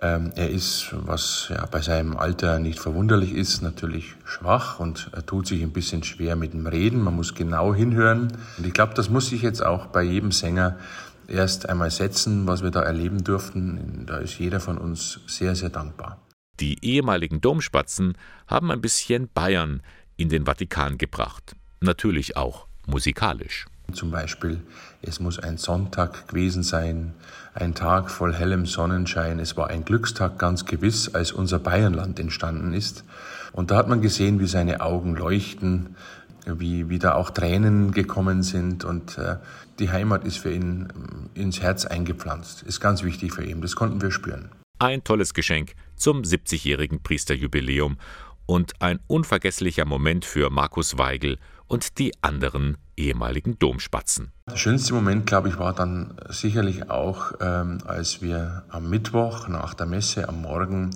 [0.01, 5.25] Ähm, er ist, was ja bei seinem Alter nicht verwunderlich ist, natürlich schwach und er
[5.25, 7.01] tut sich ein bisschen schwer mit dem Reden.
[7.01, 8.31] Man muss genau hinhören.
[8.57, 10.77] Und ich glaube, das muss sich jetzt auch bei jedem Sänger
[11.27, 14.05] erst einmal setzen, was wir da erleben durften.
[14.05, 16.19] Da ist jeder von uns sehr, sehr dankbar.
[16.59, 19.81] Die ehemaligen Domspatzen haben ein bisschen Bayern
[20.17, 21.55] in den Vatikan gebracht.
[21.81, 23.65] Natürlich auch musikalisch.
[23.91, 24.61] Zum Beispiel,
[25.01, 27.13] es muss ein Sonntag gewesen sein,
[27.53, 29.39] ein Tag voll hellem Sonnenschein.
[29.39, 33.03] Es war ein Glückstag ganz gewiss, als unser Bayernland entstanden ist.
[33.51, 35.95] Und da hat man gesehen, wie seine Augen leuchten,
[36.45, 39.37] wie, wie da auch Tränen gekommen sind und äh,
[39.79, 40.87] die Heimat ist für ihn
[41.35, 42.63] äh, ins Herz eingepflanzt.
[42.63, 43.61] Ist ganz wichtig für ihn.
[43.61, 44.49] Das konnten wir spüren.
[44.79, 47.97] Ein tolles Geschenk zum 70-jährigen Priesterjubiläum
[48.45, 54.31] und ein unvergesslicher Moment für Markus Weigel und die anderen ehemaligen Domspatzen.
[54.49, 59.73] Der schönste Moment, glaube ich, war dann sicherlich auch, ähm, als wir am Mittwoch nach
[59.73, 60.91] der Messe am Morgen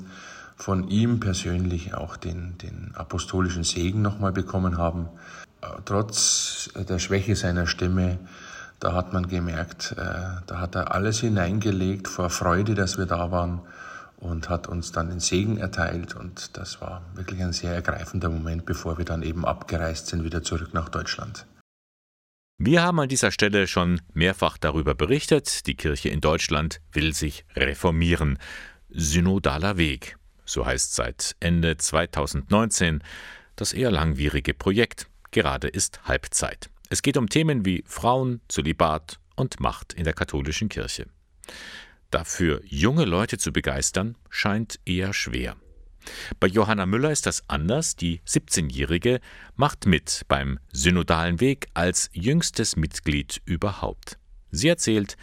[0.57, 5.07] von ihm persönlich auch den, den apostolischen Segen nochmal bekommen haben.
[5.85, 8.19] Trotz der Schwäche seiner Stimme,
[8.79, 10.03] da hat man gemerkt, äh,
[10.45, 13.61] da hat er alles hineingelegt vor Freude, dass wir da waren
[14.17, 16.15] und hat uns dann den Segen erteilt.
[16.15, 20.43] Und das war wirklich ein sehr ergreifender Moment, bevor wir dann eben abgereist sind, wieder
[20.43, 21.45] zurück nach Deutschland.
[22.59, 27.45] Wir haben an dieser Stelle schon mehrfach darüber berichtet, die Kirche in Deutschland will sich
[27.55, 28.39] reformieren.
[28.89, 30.17] Synodaler Weg.
[30.43, 33.03] So heißt seit Ende 2019
[33.55, 35.07] das eher langwierige Projekt.
[35.31, 36.69] Gerade ist Halbzeit.
[36.89, 41.07] Es geht um Themen wie Frauen, Zölibat und Macht in der katholischen Kirche.
[42.11, 45.57] Dafür junge Leute zu begeistern, scheint eher schwer.
[46.39, 47.95] Bei Johanna Müller ist das anders.
[47.97, 49.19] Die 17-Jährige
[49.55, 54.17] macht mit beim Synodalen Weg als jüngstes Mitglied überhaupt.
[54.51, 55.17] Sie erzählt,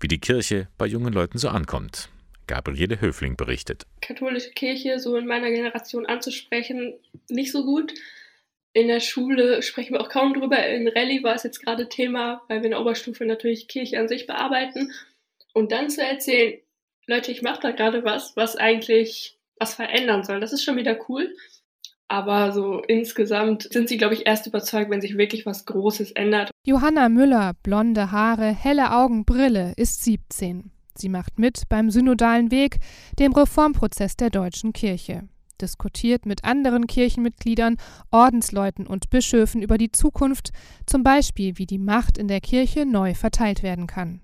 [0.00, 2.08] wie die Kirche bei jungen Leuten so ankommt.
[2.46, 3.86] Gabriele Höfling berichtet.
[4.00, 6.94] Katholische Kirche so in meiner Generation anzusprechen,
[7.28, 7.92] nicht so gut.
[8.72, 10.64] In der Schule sprechen wir auch kaum drüber.
[10.64, 14.06] In Rallye war es jetzt gerade Thema, weil wir in der Oberstufe natürlich Kirche an
[14.06, 14.92] sich bearbeiten.
[15.54, 16.60] Und dann zu erzählen,
[17.06, 20.96] Leute, ich mache da gerade was, was eigentlich was verändern soll, das ist schon wieder
[21.08, 21.34] cool.
[22.06, 26.50] Aber so insgesamt sind sie, glaube ich, erst überzeugt, wenn sich wirklich was Großes ändert.
[26.64, 30.70] Johanna Müller, blonde Haare, helle Augen, Brille, ist 17.
[30.96, 32.78] Sie macht mit beim Synodalen Weg,
[33.18, 35.28] dem Reformprozess der deutschen Kirche
[35.60, 37.76] diskutiert mit anderen Kirchenmitgliedern,
[38.10, 40.50] Ordensleuten und Bischöfen über die Zukunft,
[40.86, 44.20] zum Beispiel wie die Macht in der Kirche neu verteilt werden kann.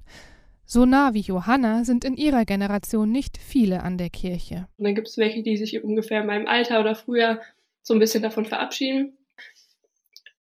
[0.65, 4.67] So nah wie Johanna sind in ihrer Generation nicht viele an der Kirche.
[4.79, 7.41] Und dann gibt es welche, die sich ungefähr in meinem Alter oder früher
[7.83, 9.17] so ein bisschen davon verabschieden.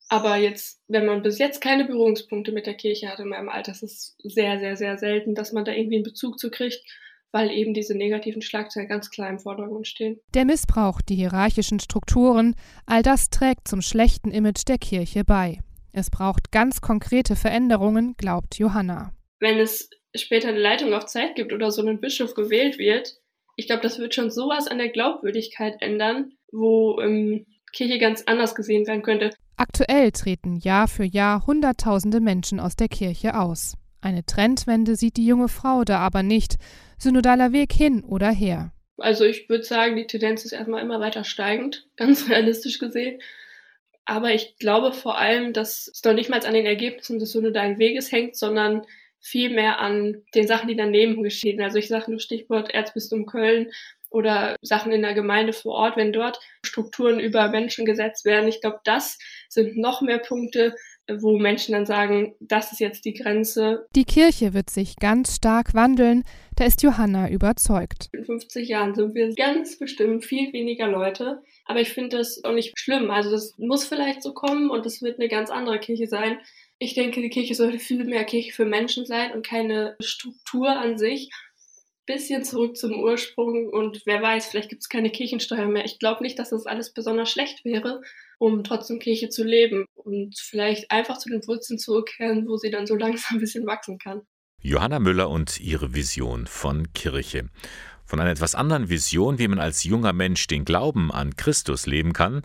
[0.09, 3.73] Aber jetzt, wenn man bis jetzt keine Berührungspunkte mit der Kirche hat in meinem Alter,
[3.73, 6.83] ist es sehr, sehr, sehr selten, dass man da irgendwie einen Bezug zu kriegt
[7.33, 10.19] weil eben diese negativen Schlagzeilen ganz klar im Vordergrund stehen.
[10.35, 12.55] Der Missbrauch, die hierarchischen Strukturen,
[12.87, 15.61] all das trägt zum schlechten Image der Kirche bei.
[15.93, 19.13] Es braucht ganz konkrete Veränderungen, glaubt Johanna.
[19.41, 23.17] Wenn es später eine Leitung auf Zeit gibt oder so ein Bischof gewählt wird,
[23.57, 28.55] ich glaube, das wird schon sowas an der Glaubwürdigkeit ändern, wo ähm, Kirche ganz anders
[28.55, 29.31] gesehen werden könnte.
[29.57, 33.75] Aktuell treten Jahr für Jahr Hunderttausende Menschen aus der Kirche aus.
[34.03, 36.57] Eine Trendwende sieht die junge Frau da aber nicht.
[36.99, 38.73] Synodaler Weg hin oder her.
[38.99, 43.21] Also ich würde sagen, die Tendenz ist erstmal immer weiter steigend, ganz realistisch gesehen.
[44.05, 47.79] Aber ich glaube vor allem, dass es noch nicht mal an den Ergebnissen des synodalen
[47.79, 48.83] Weges hängt, sondern
[49.21, 51.61] vielmehr an den Sachen, die daneben geschehen.
[51.61, 53.73] Also ich sage nur Stichwort Erzbistum Köln
[54.09, 58.49] oder Sachen in der Gemeinde vor Ort, wenn dort Strukturen über Menschen gesetzt werden.
[58.49, 59.19] Ich glaube, das
[59.49, 60.77] sind noch mehr Punkte,
[61.09, 63.87] wo Menschen dann sagen, das ist jetzt die Grenze.
[63.95, 66.25] Die Kirche wird sich ganz stark wandeln,
[66.57, 68.09] da ist Johanna überzeugt.
[68.13, 72.53] In 50 Jahren sind wir ganz bestimmt viel weniger Leute, aber ich finde das auch
[72.53, 73.11] nicht schlimm.
[73.11, 76.39] Also das muss vielleicht so kommen und es wird eine ganz andere Kirche sein.
[76.79, 80.99] Ich denke, die Kirche sollte viel mehr Kirche für Menschen sein und keine Struktur an
[80.99, 81.31] sich
[82.07, 85.85] bisschen zurück zum Ursprung und wer weiß, vielleicht gibt es keine Kirchensteuer mehr.
[85.85, 88.01] Ich glaube nicht, dass das alles besonders schlecht wäre,
[88.39, 92.87] um trotzdem Kirche zu leben und vielleicht einfach zu den Wurzeln zurückkehren, wo sie dann
[92.87, 94.23] so langsam ein bisschen wachsen kann.
[94.63, 97.49] Johanna Müller und ihre Vision von Kirche.
[98.05, 102.13] Von einer etwas anderen Vision, wie man als junger Mensch den Glauben an Christus leben
[102.13, 102.43] kann,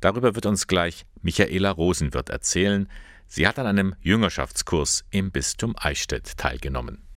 [0.00, 2.88] darüber wird uns gleich Michaela Rosenwirt erzählen.
[3.26, 7.13] Sie hat an einem Jüngerschaftskurs im Bistum Eichstätt teilgenommen.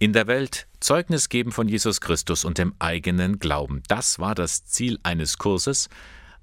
[0.00, 3.82] In der Welt Zeugnis geben von Jesus Christus und dem eigenen Glauben.
[3.88, 5.88] Das war das Ziel eines Kurses,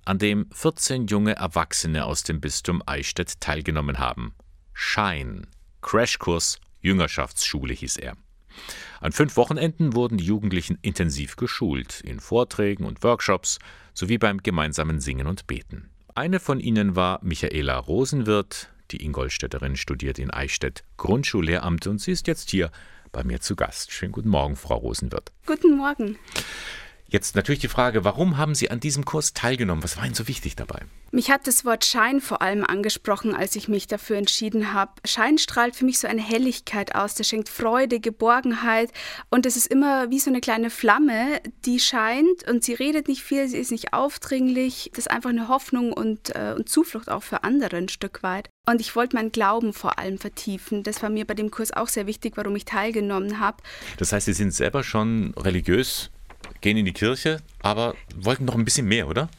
[0.03, 4.36] an dem 14 junge Erwachsene aus dem Bistum Eichstätt teilgenommen haben.
[4.74, 5.47] Schein,
[5.82, 8.18] Crashkurs Jüngerschaftsschule hieß er.
[8.99, 13.60] An fünf Wochenenden wurden die Jugendlichen intensiv geschult, in Vorträgen und Workshops
[13.93, 15.89] sowie beim gemeinsamen Singen und Beten.
[16.14, 22.28] Eine von ihnen war Michaela Rosenwirt, die Ingolstädterin studiert in Eichstätt Grundschullehramt und sie ist
[22.28, 22.70] jetzt hier
[23.16, 23.93] bei mir zu Gast.
[23.93, 25.32] Schönen guten Morgen, Frau Rosenwirt.
[25.45, 26.20] Guten Morgen.
[27.16, 29.82] Jetzt natürlich die Frage, warum haben Sie an diesem Kurs teilgenommen?
[29.86, 30.82] Was war Ihnen so wichtig dabei?
[31.11, 34.91] Mich hat das Wort Schein vor allem angesprochen, als ich mich dafür entschieden habe.
[35.05, 38.91] Schein strahlt für mich so eine Helligkeit aus, der schenkt Freude, Geborgenheit
[39.30, 43.22] und es ist immer wie so eine kleine Flamme, die scheint und sie redet nicht
[43.22, 44.91] viel, sie ist nicht aufdringlich.
[44.93, 48.49] Das ist einfach eine Hoffnung und, äh, und Zuflucht auch für andere ein Stück weit.
[48.68, 50.84] Und ich wollte meinen Glauben vor allem vertiefen.
[50.84, 53.63] Das war mir bei dem Kurs auch sehr wichtig, warum ich teilgenommen habe.
[53.95, 56.11] Das heißt, Sie sind selber schon religiös
[56.61, 59.29] gehen in die Kirche, aber wollten noch ein bisschen mehr, oder?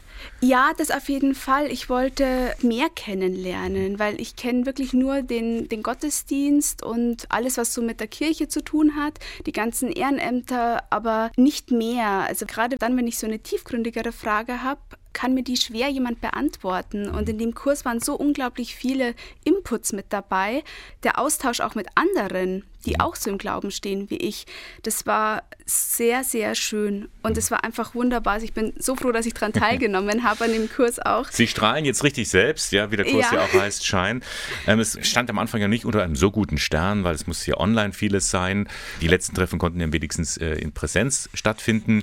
[0.41, 1.71] Ja, das auf jeden Fall.
[1.71, 7.73] Ich wollte mehr kennenlernen, weil ich kenne wirklich nur den, den Gottesdienst und alles, was
[7.73, 12.25] so mit der Kirche zu tun hat, die ganzen Ehrenämter, aber nicht mehr.
[12.27, 14.81] Also gerade dann, wenn ich so eine tiefgründigere Frage habe,
[15.17, 17.09] kann mir die schwer jemand beantworten.
[17.09, 19.15] Und in dem Kurs waren so unglaublich viele
[19.45, 20.63] Inputs mit dabei.
[21.05, 23.01] Der Austausch auch mit anderen, die mhm.
[23.01, 24.45] auch so im Glauben stehen wie ich.
[24.83, 27.09] Das war sehr, sehr schön.
[27.23, 28.35] Und es war einfach wunderbar.
[28.35, 31.31] Also ich bin so froh, dass ich daran teilgenommen habe, an dem Kurs auch.
[31.31, 34.23] Sie strahlen jetzt richtig selbst, ja, wie der Kurs ja, ja auch heißt, Schein.
[34.67, 37.47] Ähm, es stand am Anfang ja nicht unter einem so guten Stern, weil es muss
[37.47, 38.69] ja online vieles sein.
[39.01, 42.03] Die letzten Treffen konnten ja wenigstens äh, in Präsenz stattfinden.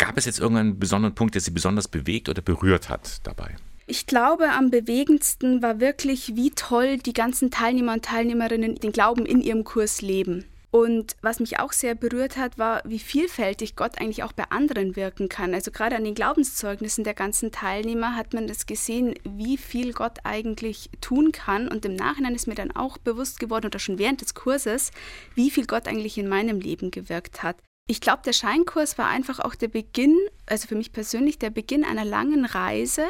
[0.00, 3.56] Gab es jetzt irgendeinen besonderen Punkt, der Sie besonders bewegt oder berührt hat dabei?
[3.86, 9.26] Ich glaube, am bewegendsten war wirklich, wie toll die ganzen Teilnehmer und Teilnehmerinnen den Glauben
[9.26, 10.46] in ihrem Kurs leben.
[10.70, 14.96] Und was mich auch sehr berührt hat, war, wie vielfältig Gott eigentlich auch bei anderen
[14.96, 15.52] wirken kann.
[15.52, 20.20] Also gerade an den Glaubenszeugnissen der ganzen Teilnehmer hat man das gesehen, wie viel Gott
[20.24, 21.68] eigentlich tun kann.
[21.68, 24.92] Und im Nachhinein ist mir dann auch bewusst geworden, oder schon während des Kurses,
[25.34, 27.56] wie viel Gott eigentlich in meinem Leben gewirkt hat.
[27.90, 30.16] Ich glaube, der Scheinkurs war einfach auch der Beginn,
[30.46, 33.04] also für mich persönlich der Beginn einer langen Reise,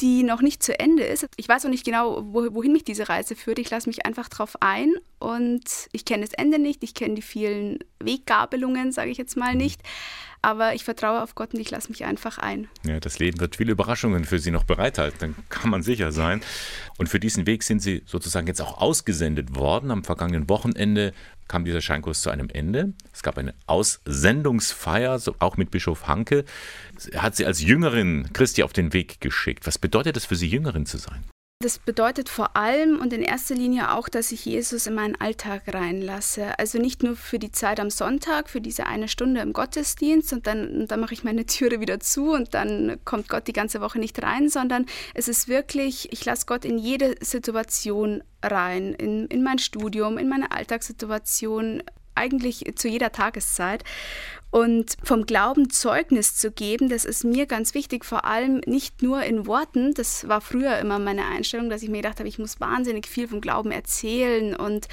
[0.00, 1.26] die noch nicht zu Ende ist.
[1.34, 3.58] Ich weiß auch nicht genau, wohin mich diese Reise führt.
[3.58, 7.22] Ich lasse mich einfach drauf ein und ich kenne das Ende nicht, ich kenne die
[7.22, 9.62] vielen Weggabelungen, sage ich jetzt mal mhm.
[9.62, 9.80] nicht.
[10.42, 12.68] Aber ich vertraue auf Gott und ich lasse mich einfach ein.
[12.86, 16.40] Ja, das Leben wird viele Überraschungen für Sie noch bereithalten, dann kann man sicher sein.
[16.96, 19.90] Und für diesen Weg sind Sie sozusagen jetzt auch ausgesendet worden.
[19.90, 21.12] Am vergangenen Wochenende
[21.48, 22.92] kam dieser Scheinkurs zu einem Ende.
[23.12, 26.44] Es gab eine Aussendungsfeier, auch mit Bischof Hanke.
[27.10, 29.66] Er hat Sie als Jüngerin Christi auf den Weg geschickt.
[29.66, 31.24] Was bedeutet es für Sie, Jüngerin zu sein?
[31.60, 35.62] Das bedeutet vor allem und in erster Linie auch, dass ich Jesus in meinen Alltag
[35.66, 36.56] reinlasse.
[36.56, 40.46] Also nicht nur für die Zeit am Sonntag, für diese eine Stunde im Gottesdienst und
[40.46, 43.98] dann, dann mache ich meine Türe wieder zu und dann kommt Gott die ganze Woche
[43.98, 49.42] nicht rein, sondern es ist wirklich, ich lasse Gott in jede Situation rein, in, in
[49.42, 51.82] mein Studium, in meine Alltagssituation,
[52.14, 53.82] eigentlich zu jeder Tageszeit.
[54.50, 59.22] Und vom Glauben Zeugnis zu geben, das ist mir ganz wichtig, vor allem nicht nur
[59.22, 59.92] in Worten.
[59.92, 63.28] Das war früher immer meine Einstellung, dass ich mir gedacht habe, ich muss wahnsinnig viel
[63.28, 64.88] vom Glauben erzählen und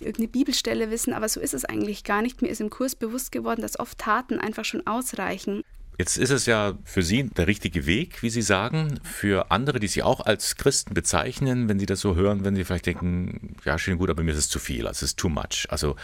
[0.00, 2.42] irgendeine Bibelstelle wissen, aber so ist es eigentlich gar nicht.
[2.42, 5.62] Mir ist im Kurs bewusst geworden, dass oft Taten einfach schon ausreichen.
[5.98, 9.00] Jetzt ist es ja für Sie der richtige Weg, wie Sie sagen.
[9.02, 12.64] Für andere, die Sie auch als Christen bezeichnen, wenn Sie das so hören, wenn Sie
[12.64, 15.30] vielleicht denken, ja, schön gut, aber mir ist es zu viel, also es ist too
[15.30, 15.66] much.
[15.70, 15.96] Also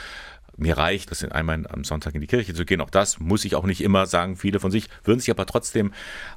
[0.56, 2.80] mir reicht es, einmal am Sonntag in die Kirche zu gehen.
[2.80, 4.36] Auch das muss ich auch nicht immer sagen.
[4.36, 5.92] Viele von sich würden sich aber trotzdem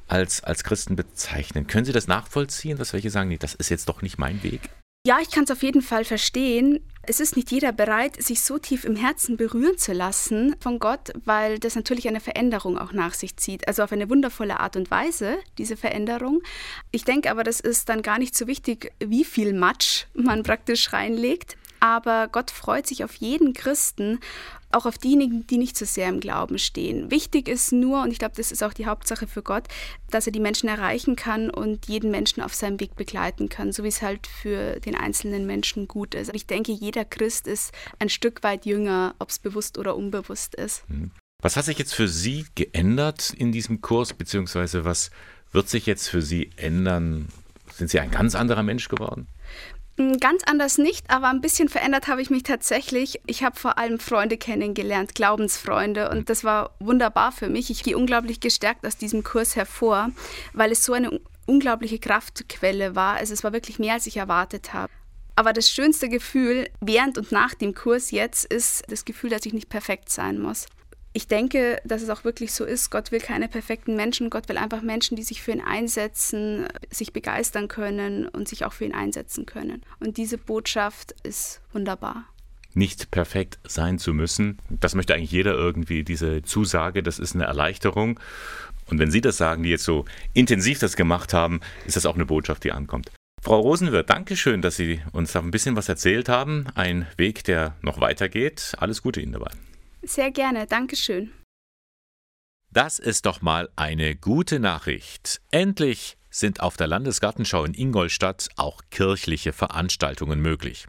[0.08, 1.66] als, als Christen bezeichnen.
[1.66, 4.70] Können Sie das nachvollziehen, dass welche sagen, nee, das ist jetzt doch nicht mein Weg?
[5.06, 6.80] Ja, ich kann es auf jeden Fall verstehen.
[7.02, 11.12] Es ist nicht jeder bereit, sich so tief im Herzen berühren zu lassen von Gott,
[11.24, 13.68] weil das natürlich eine Veränderung auch nach sich zieht.
[13.68, 16.42] Also auf eine wundervolle Art und Weise, diese Veränderung.
[16.90, 20.92] Ich denke aber, das ist dann gar nicht so wichtig, wie viel Matsch man praktisch
[20.92, 24.20] reinlegt aber Gott freut sich auf jeden Christen,
[24.72, 27.10] auch auf diejenigen, die nicht so sehr im Glauben stehen.
[27.10, 29.64] Wichtig ist nur, und ich glaube, das ist auch die Hauptsache für Gott,
[30.10, 33.84] dass er die Menschen erreichen kann und jeden Menschen auf seinem Weg begleiten kann, so
[33.84, 36.34] wie es halt für den einzelnen Menschen gut ist.
[36.34, 40.88] Ich denke, jeder Christ ist ein Stück weit jünger, ob es bewusst oder unbewusst ist.
[40.88, 41.10] Mhm.
[41.42, 45.10] Was hat sich jetzt für Sie geändert in diesem Kurs, beziehungsweise was
[45.52, 47.28] wird sich jetzt für Sie ändern?
[47.72, 49.26] Sind Sie ein ganz anderer Mensch geworden?
[49.98, 53.20] Hm, ganz anders nicht, aber ein bisschen verändert habe ich mich tatsächlich.
[53.26, 57.70] Ich habe vor allem Freunde kennengelernt, Glaubensfreunde, und das war wunderbar für mich.
[57.70, 60.10] Ich gehe unglaublich gestärkt aus diesem Kurs hervor,
[60.52, 63.16] weil es so eine unglaubliche Kraftquelle war.
[63.16, 64.92] Also es war wirklich mehr, als ich erwartet habe.
[65.34, 69.52] Aber das schönste Gefühl während und nach dem Kurs jetzt ist das Gefühl, dass ich
[69.52, 70.66] nicht perfekt sein muss
[71.16, 72.90] ich denke, dass es auch wirklich so ist.
[72.90, 74.28] Gott will keine perfekten Menschen.
[74.28, 78.74] Gott will einfach Menschen, die sich für ihn einsetzen, sich begeistern können und sich auch
[78.74, 79.80] für ihn einsetzen können.
[79.98, 82.26] Und diese Botschaft ist wunderbar.
[82.74, 87.44] Nicht perfekt sein zu müssen, das möchte eigentlich jeder irgendwie, diese Zusage, das ist eine
[87.44, 88.20] Erleichterung.
[88.84, 90.04] Und wenn Sie das sagen, die jetzt so
[90.34, 93.10] intensiv das gemacht haben, ist das auch eine Botschaft, die ankommt.
[93.42, 96.66] Frau Rosenwirth, danke schön, dass Sie uns da ein bisschen was erzählt haben.
[96.74, 98.74] Ein Weg, der noch weitergeht.
[98.76, 99.50] Alles Gute Ihnen dabei.
[100.06, 101.32] Sehr gerne, Dankeschön.
[102.70, 105.40] Das ist doch mal eine gute Nachricht.
[105.50, 110.86] Endlich sind auf der Landesgartenschau in Ingolstadt auch kirchliche Veranstaltungen möglich.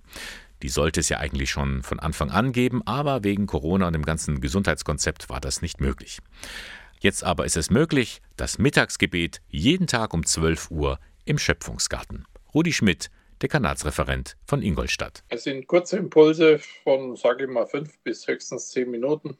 [0.62, 4.06] Die sollte es ja eigentlich schon von Anfang an geben, aber wegen Corona und dem
[4.06, 6.20] ganzen Gesundheitskonzept war das nicht möglich.
[7.00, 12.26] Jetzt aber ist es möglich, das Mittagsgebet jeden Tag um 12 Uhr im Schöpfungsgarten.
[12.54, 13.10] Rudi Schmidt,
[13.42, 15.24] Dekanatsreferent von Ingolstadt.
[15.30, 19.38] Es sind kurze Impulse von, sage ich mal, fünf bis höchstens zehn Minuten.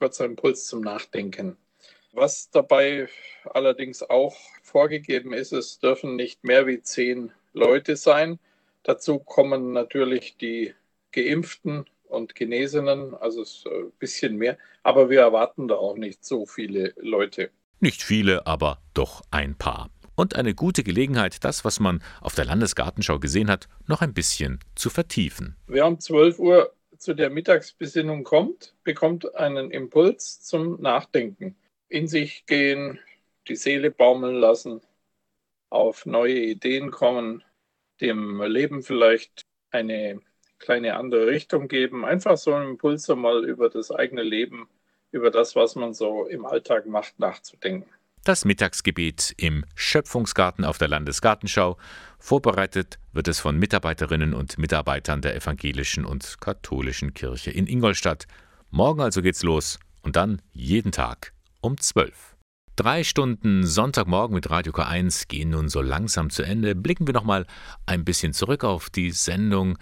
[0.00, 1.56] Kurzer Impuls zum Nachdenken.
[2.12, 3.08] Was dabei
[3.44, 8.38] allerdings auch vorgegeben ist, es dürfen nicht mehr wie zehn Leute sein.
[8.82, 10.74] Dazu kommen natürlich die
[11.12, 14.58] Geimpften und Genesenen, also ein bisschen mehr.
[14.82, 17.50] Aber wir erwarten da auch nicht so viele Leute.
[17.80, 22.44] Nicht viele, aber doch ein paar und eine gute Gelegenheit, das, was man auf der
[22.44, 25.56] Landesgartenschau gesehen hat, noch ein bisschen zu vertiefen.
[25.68, 31.54] Wer um 12 Uhr zu der Mittagsbesinnung kommt, bekommt einen Impuls zum Nachdenken.
[31.88, 32.98] In sich gehen,
[33.46, 34.80] die Seele baumeln lassen,
[35.70, 37.44] auf neue Ideen kommen,
[38.00, 40.20] dem Leben vielleicht eine
[40.58, 42.04] kleine andere Richtung geben.
[42.04, 44.68] Einfach so einen Impuls einmal über das eigene Leben,
[45.12, 47.88] über das, was man so im Alltag macht, nachzudenken.
[48.28, 51.78] Das Mittagsgebet im Schöpfungsgarten auf der Landesgartenschau.
[52.18, 58.26] Vorbereitet wird es von Mitarbeiterinnen und Mitarbeitern der evangelischen und katholischen Kirche in Ingolstadt.
[58.68, 62.36] Morgen also geht's los und dann jeden Tag um 12.
[62.76, 66.74] Drei Stunden Sonntagmorgen mit Radio K1 gehen nun so langsam zu Ende.
[66.74, 67.46] Blicken wir noch mal
[67.86, 69.78] ein bisschen zurück auf die Sendung.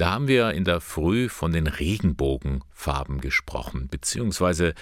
[0.00, 4.72] Da haben wir in der Früh von den Regenbogenfarben gesprochen, beziehungsweise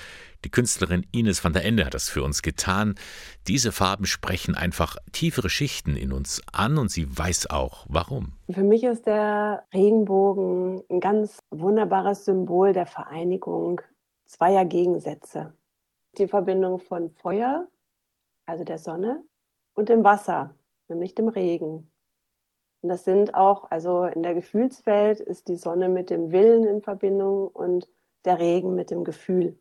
[0.45, 2.95] die Künstlerin Ines van der Ende hat das für uns getan.
[3.49, 8.35] Diese Farben sprechen einfach tiefere Schichten in uns an und sie weiß auch warum.
[8.49, 13.81] Für mich ist der Regenbogen ein ganz wunderbares Symbol der Vereinigung
[14.25, 15.53] zweier Gegensätze
[16.16, 17.66] die Verbindung von Feuer,
[18.47, 19.25] also der Sonne,
[19.75, 20.55] und dem Wasser,
[20.87, 21.91] nämlich dem Regen.
[22.81, 26.83] Und das sind auch, also in der Gefühlswelt ist die Sonne mit dem Willen in
[26.83, 27.89] Verbindung und
[28.24, 29.59] der Regen mit dem Gefühl.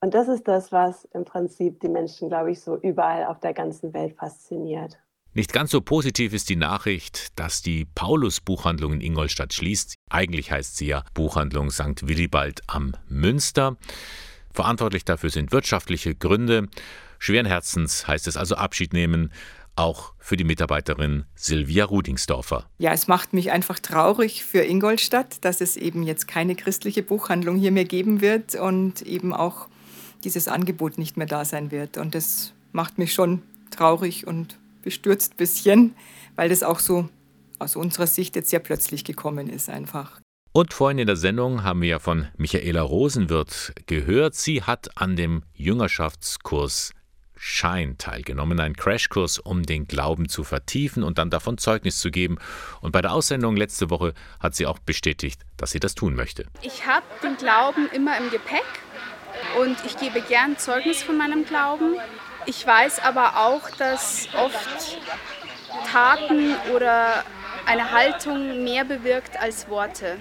[0.00, 3.52] Und das ist das, was im Prinzip die Menschen, glaube ich, so überall auf der
[3.52, 4.98] ganzen Welt fasziniert.
[5.34, 9.94] Nicht ganz so positiv ist die Nachricht, dass die Paulus-Buchhandlung in Ingolstadt schließt.
[10.08, 12.06] Eigentlich heißt sie ja Buchhandlung St.
[12.06, 13.76] Willibald am Münster.
[14.52, 16.68] Verantwortlich dafür sind wirtschaftliche Gründe.
[17.18, 19.32] Schweren Herzens heißt es also Abschied nehmen,
[19.78, 22.68] auch für die Mitarbeiterin Silvia Rudingsdorfer.
[22.78, 27.56] Ja, es macht mich einfach traurig für Ingolstadt, dass es eben jetzt keine christliche Buchhandlung
[27.56, 29.68] hier mehr geben wird und eben auch
[30.24, 31.96] dieses Angebot nicht mehr da sein wird.
[31.96, 35.94] Und das macht mich schon traurig und bestürzt ein bisschen,
[36.36, 37.08] weil das auch so
[37.58, 40.20] aus unserer Sicht jetzt sehr plötzlich gekommen ist einfach.
[40.52, 44.34] Und vorhin in der Sendung haben wir ja von Michaela Rosenwirth gehört.
[44.34, 46.92] Sie hat an dem Jüngerschaftskurs
[47.38, 52.38] Schein teilgenommen, ein Crashkurs, um den Glauben zu vertiefen und dann davon Zeugnis zu geben.
[52.80, 56.46] Und bei der Aussendung letzte Woche hat sie auch bestätigt, dass sie das tun möchte.
[56.62, 58.64] Ich habe den Glauben immer im Gepäck
[59.60, 61.96] und ich gebe gern Zeugnis von meinem Glauben.
[62.46, 64.98] Ich weiß aber auch, dass oft
[65.90, 67.24] Taten oder
[67.66, 70.16] eine Haltung mehr bewirkt als Worte.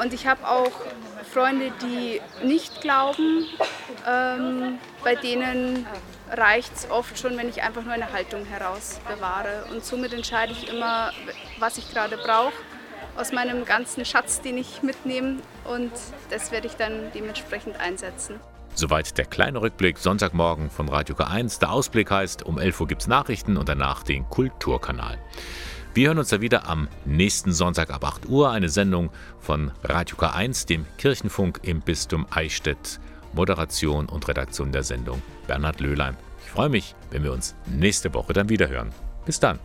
[0.00, 0.72] Und ich habe auch
[1.32, 3.46] Freunde, die nicht glauben.
[4.06, 5.86] Ähm, bei denen
[6.30, 9.66] reicht es oft schon, wenn ich einfach nur eine Haltung heraus bewahre.
[9.70, 11.12] Und somit entscheide ich immer,
[11.58, 12.52] was ich gerade brauche
[13.16, 15.36] aus meinem ganzen Schatz, den ich mitnehme.
[15.64, 15.92] Und
[16.30, 18.40] das werde ich dann dementsprechend einsetzen.
[18.74, 21.60] Soweit der kleine Rückblick Sonntagmorgen von Radio K1.
[21.60, 25.18] Der Ausblick heißt, um 11 Uhr gibt es Nachrichten und danach den Kulturkanal.
[25.94, 28.50] Wir hören uns ja wieder am nächsten Sonntag ab 8 Uhr.
[28.50, 32.98] Eine Sendung von Radio K1, dem Kirchenfunk im Bistum Eichstätt.
[33.34, 36.16] Moderation und Redaktion der Sendung Bernhard Löhlein.
[36.44, 38.90] Ich freue mich, wenn wir uns nächste Woche dann wieder hören.
[39.26, 39.58] Bis dann.